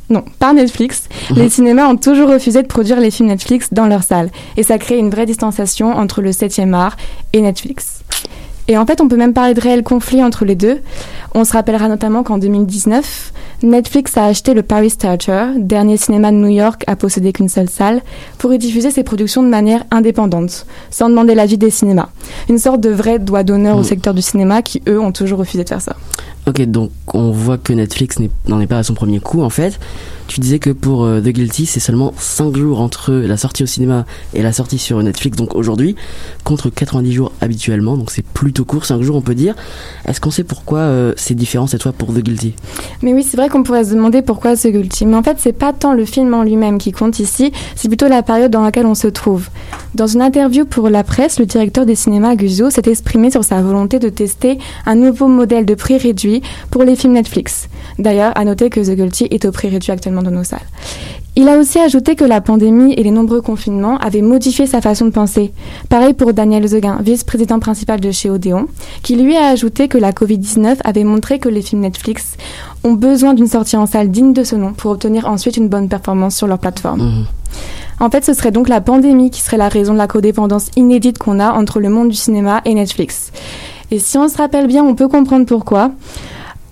[0.09, 4.01] non, par Netflix, les cinémas ont toujours refusé de produire les films Netflix dans leurs
[4.01, 4.31] salles.
[4.57, 6.97] Et ça crée une vraie distanciation entre le 7e art
[7.33, 7.98] et Netflix.
[8.69, 10.77] Et en fait, on peut même parler de réel conflit entre les deux.
[11.33, 16.37] On se rappellera notamment qu'en 2019, Netflix a acheté le Paris Theatre, dernier cinéma de
[16.37, 18.03] New York à posséder qu'une seule salle,
[18.37, 22.09] pour y diffuser ses productions de manière indépendante, sans demander l'avis des cinémas.
[22.47, 25.63] Une sorte de vrai doigt d'honneur au secteur du cinéma qui, eux, ont toujours refusé
[25.63, 25.95] de faire ça.
[26.47, 28.17] Ok, donc on voit que Netflix
[28.47, 29.79] n'en est pas à son premier coup en fait.
[30.29, 33.65] Tu disais que pour euh, The Guilty, c'est seulement 5 jours entre la sortie au
[33.65, 34.05] cinéma
[34.35, 35.95] et la sortie sur Netflix, donc aujourd'hui,
[36.43, 39.55] contre 90 jours habituellement, donc c'est plutôt court, 5 jours on peut dire.
[40.05, 42.53] Est-ce qu'on sait pourquoi euh, c'est différent cette fois pour The Guilty?
[43.01, 45.07] Mais oui, c'est vrai qu'on pourrait se demander pourquoi ce Guilty.
[45.07, 48.07] Mais en fait, c'est pas tant le film en lui-même qui compte ici, c'est plutôt
[48.07, 49.49] la période dans laquelle on se trouve.
[49.95, 53.63] Dans une interview pour la presse, le directeur des cinémas, Guzzo, s'est exprimé sur sa
[53.63, 57.67] volonté de tester un nouveau modèle de prix réduit pour les films Netflix.
[57.97, 60.59] D'ailleurs, à noter que The Guilty est au prix réduit actuellement dans nos salles.
[61.35, 65.05] Il a aussi ajouté que la pandémie et les nombreux confinements avaient modifié sa façon
[65.05, 65.53] de penser.
[65.87, 68.67] Pareil pour Daniel Zeguin, vice-président principal de chez Odéon,
[69.03, 72.35] qui lui a ajouté que la Covid-19 avait montré que les films Netflix
[72.83, 75.87] ont besoin d'une sortie en salle digne de ce nom pour obtenir ensuite une bonne
[75.87, 77.25] performance sur leur plateforme.
[78.01, 81.19] En fait, ce serait donc la pandémie qui serait la raison de la codépendance inédite
[81.19, 83.31] qu'on a entre le monde du cinéma et Netflix.
[83.91, 85.91] Et si on se rappelle bien, on peut comprendre pourquoi.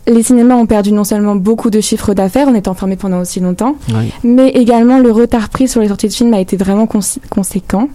[0.08, 3.41] Les cinémas ont perdu non seulement beaucoup de chiffres d'affaires en étant fermés pendant aussi
[3.41, 4.10] longtemps, Oui.
[4.24, 6.88] mais également le retard pris sur les sorties de films a été vraiment
[7.30, 7.89] conséquent.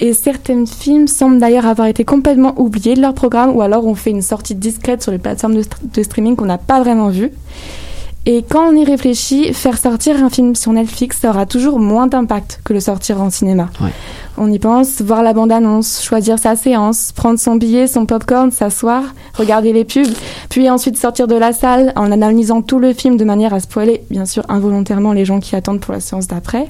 [0.00, 3.94] Et certains films semblent d'ailleurs avoir été complètement oubliés de leur programme ou alors ont
[3.94, 7.10] fait une sortie discrète sur les plateformes de, st- de streaming qu'on n'a pas vraiment
[7.10, 7.30] vues.
[8.24, 12.06] Et quand on y réfléchit, faire sortir un film sur Netflix, ça aura toujours moins
[12.06, 13.68] d'impact que le sortir en cinéma.
[13.80, 13.90] Ouais.
[14.38, 19.02] On y pense, voir la bande-annonce, choisir sa séance, prendre son billet, son popcorn, s'asseoir,
[19.34, 20.06] regarder les pubs,
[20.48, 24.04] puis ensuite sortir de la salle en analysant tout le film de manière à spoiler,
[24.08, 26.68] bien sûr, involontairement les gens qui attendent pour la séance d'après.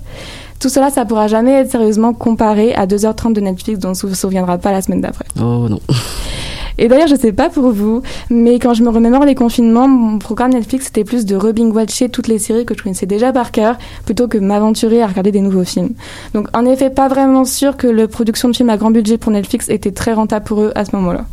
[0.58, 4.14] Tout cela, ça pourra jamais être sérieusement comparé à 2h30 de Netflix dont on se
[4.14, 5.26] souviendra pas la semaine d'après.
[5.38, 5.80] Oh non.
[6.82, 10.18] Et d'ailleurs, je sais pas pour vous, mais quand je me remémore les confinements, mon
[10.18, 13.78] programme Netflix c'était plus de rebing-watcher toutes les séries que je connaissais déjà par cœur,
[14.04, 15.90] plutôt que m'aventurer à regarder des nouveaux films.
[16.34, 19.30] Donc en effet, pas vraiment sûr que la production de films à grand budget pour
[19.30, 21.24] Netflix était très rentable pour eux à ce moment-là.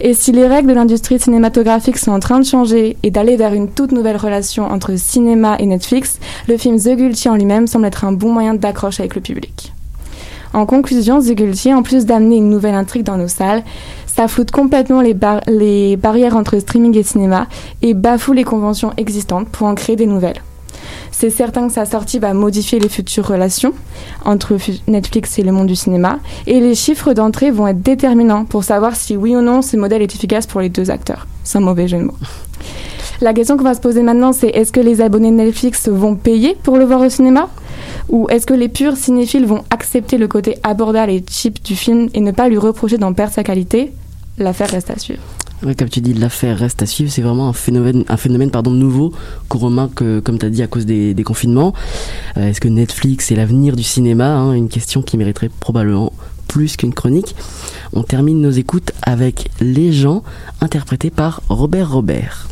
[0.00, 3.54] Et si les règles de l'industrie cinématographique sont en train de changer et d'aller vers
[3.54, 7.86] une toute nouvelle relation entre cinéma et Netflix, le film The Guilty en lui-même semble
[7.86, 9.72] être un bon moyen d'accroche avec le public.
[10.56, 13.62] En conclusion, The Guilty, en plus d'amener une nouvelle intrigue dans nos salles,
[14.16, 15.14] ça floute complètement les,
[15.46, 17.48] les barrières entre streaming et cinéma
[17.82, 20.40] et bafoue les conventions existantes pour en créer des nouvelles.
[21.12, 23.74] C'est certain que sa sortie va modifier les futures relations
[24.24, 24.56] entre
[24.86, 28.96] Netflix et le monde du cinéma, et les chiffres d'entrée vont être déterminants pour savoir
[28.96, 31.26] si oui ou non ce modèle est efficace pour les deux acteurs.
[31.44, 32.16] Sans mauvais jeu de mots.
[33.20, 36.16] La question qu'on va se poser maintenant, c'est est-ce que les abonnés de Netflix vont
[36.16, 37.50] payer pour le voir au cinéma
[38.08, 42.08] Ou est-ce que les purs cinéphiles vont accepter le côté abordable et cheap du film
[42.14, 43.92] et ne pas lui reprocher d'en perdre sa qualité?
[44.38, 45.22] L'affaire reste à suivre.
[45.62, 47.10] Ouais, comme tu dis, l'affaire reste à suivre.
[47.10, 49.12] C'est vraiment un phénomène, un phénomène pardon, nouveau
[49.48, 51.72] qu'on remarque, euh, comme tu as dit, à cause des, des confinements.
[52.36, 54.52] Euh, Est-ce que Netflix est l'avenir du cinéma hein?
[54.52, 56.12] Une question qui mériterait probablement
[56.46, 57.34] plus qu'une chronique.
[57.94, 60.22] On termine nos écoutes avec Les gens,
[60.60, 62.48] interprétés par Robert Robert.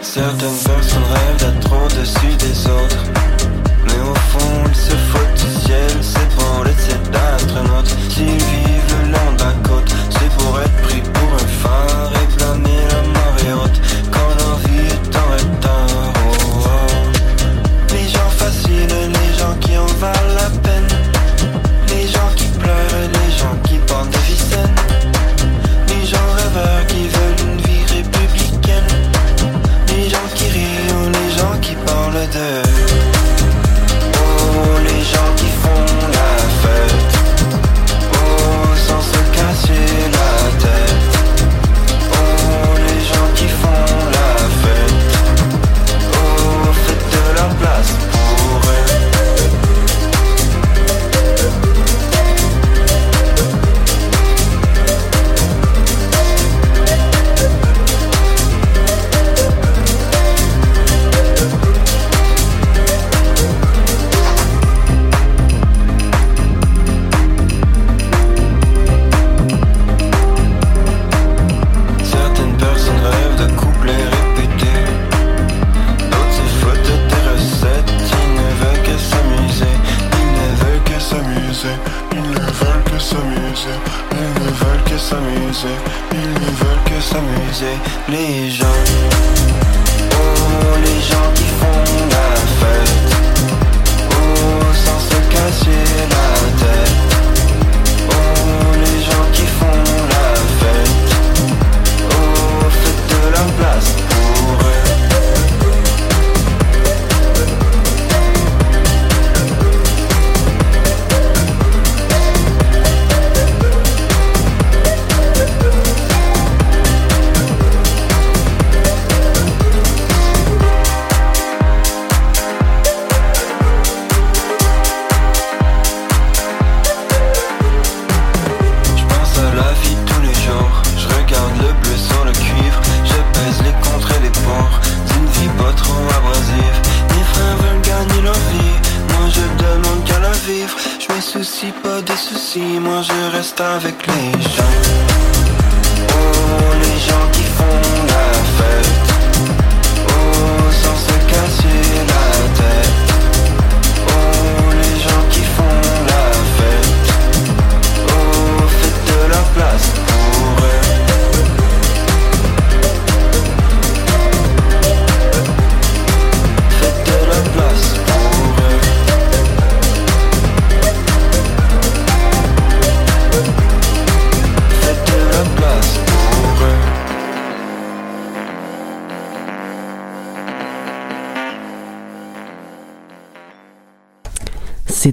[0.00, 3.04] Certaines personnes rêvent d'être au-dessus des autres.
[3.84, 6.25] Mais au fond, ils se foutent du ciel.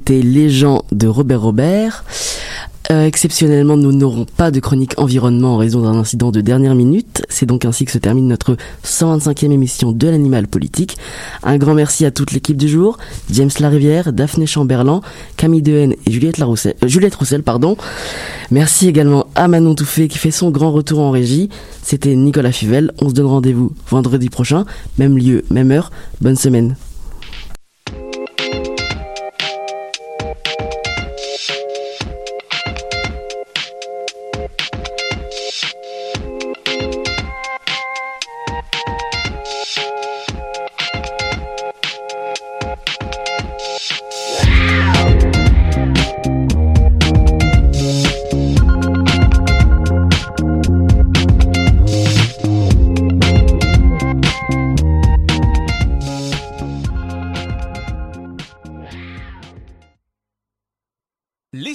[0.06, 2.04] C'était Les gens de Robert Robert.
[2.92, 7.24] Euh, exceptionnellement, nous n'aurons pas de chronique environnement en raison d'un incident de dernière minute.
[7.30, 10.98] C'est donc ainsi que se termine notre 125e émission de l'animal politique.
[11.42, 12.98] Un grand merci à toute l'équipe du jour,
[13.32, 15.00] James Larivière, Daphné Chamberlain,
[15.38, 17.44] Camille Dehaene et Juliette, Laroussel, euh, Juliette Roussel.
[17.44, 17.78] Pardon.
[18.52, 21.48] Merci également à Manon Touffet qui fait son grand retour en régie.
[21.82, 22.92] C'était Nicolas Fivel.
[23.00, 24.66] On se donne rendez-vous vendredi prochain,
[24.98, 25.92] même lieu, même heure.
[26.20, 26.76] Bonne semaine.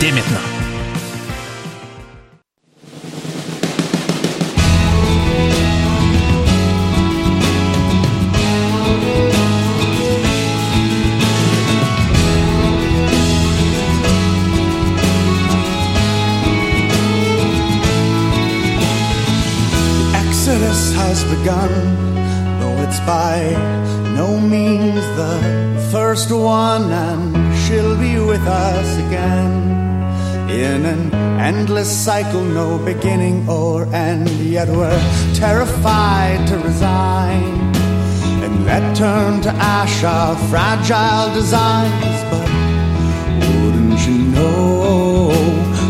[0.00, 0.38] dès maintenant.
[20.14, 21.70] Exodus has begun,
[22.60, 23.54] though it's by
[24.16, 25.34] no means the
[25.92, 29.50] first one, and she'll be with us again.
[30.50, 35.02] In an endless cycle, no beginning or end, yet we're
[35.34, 37.44] terrified to resign
[38.44, 42.18] and let turn to ash our fragile designs.
[42.30, 42.48] But
[43.62, 45.32] wouldn't you know?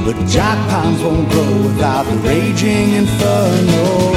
[0.06, 4.12] But jack pines won't grow without the raging inferno.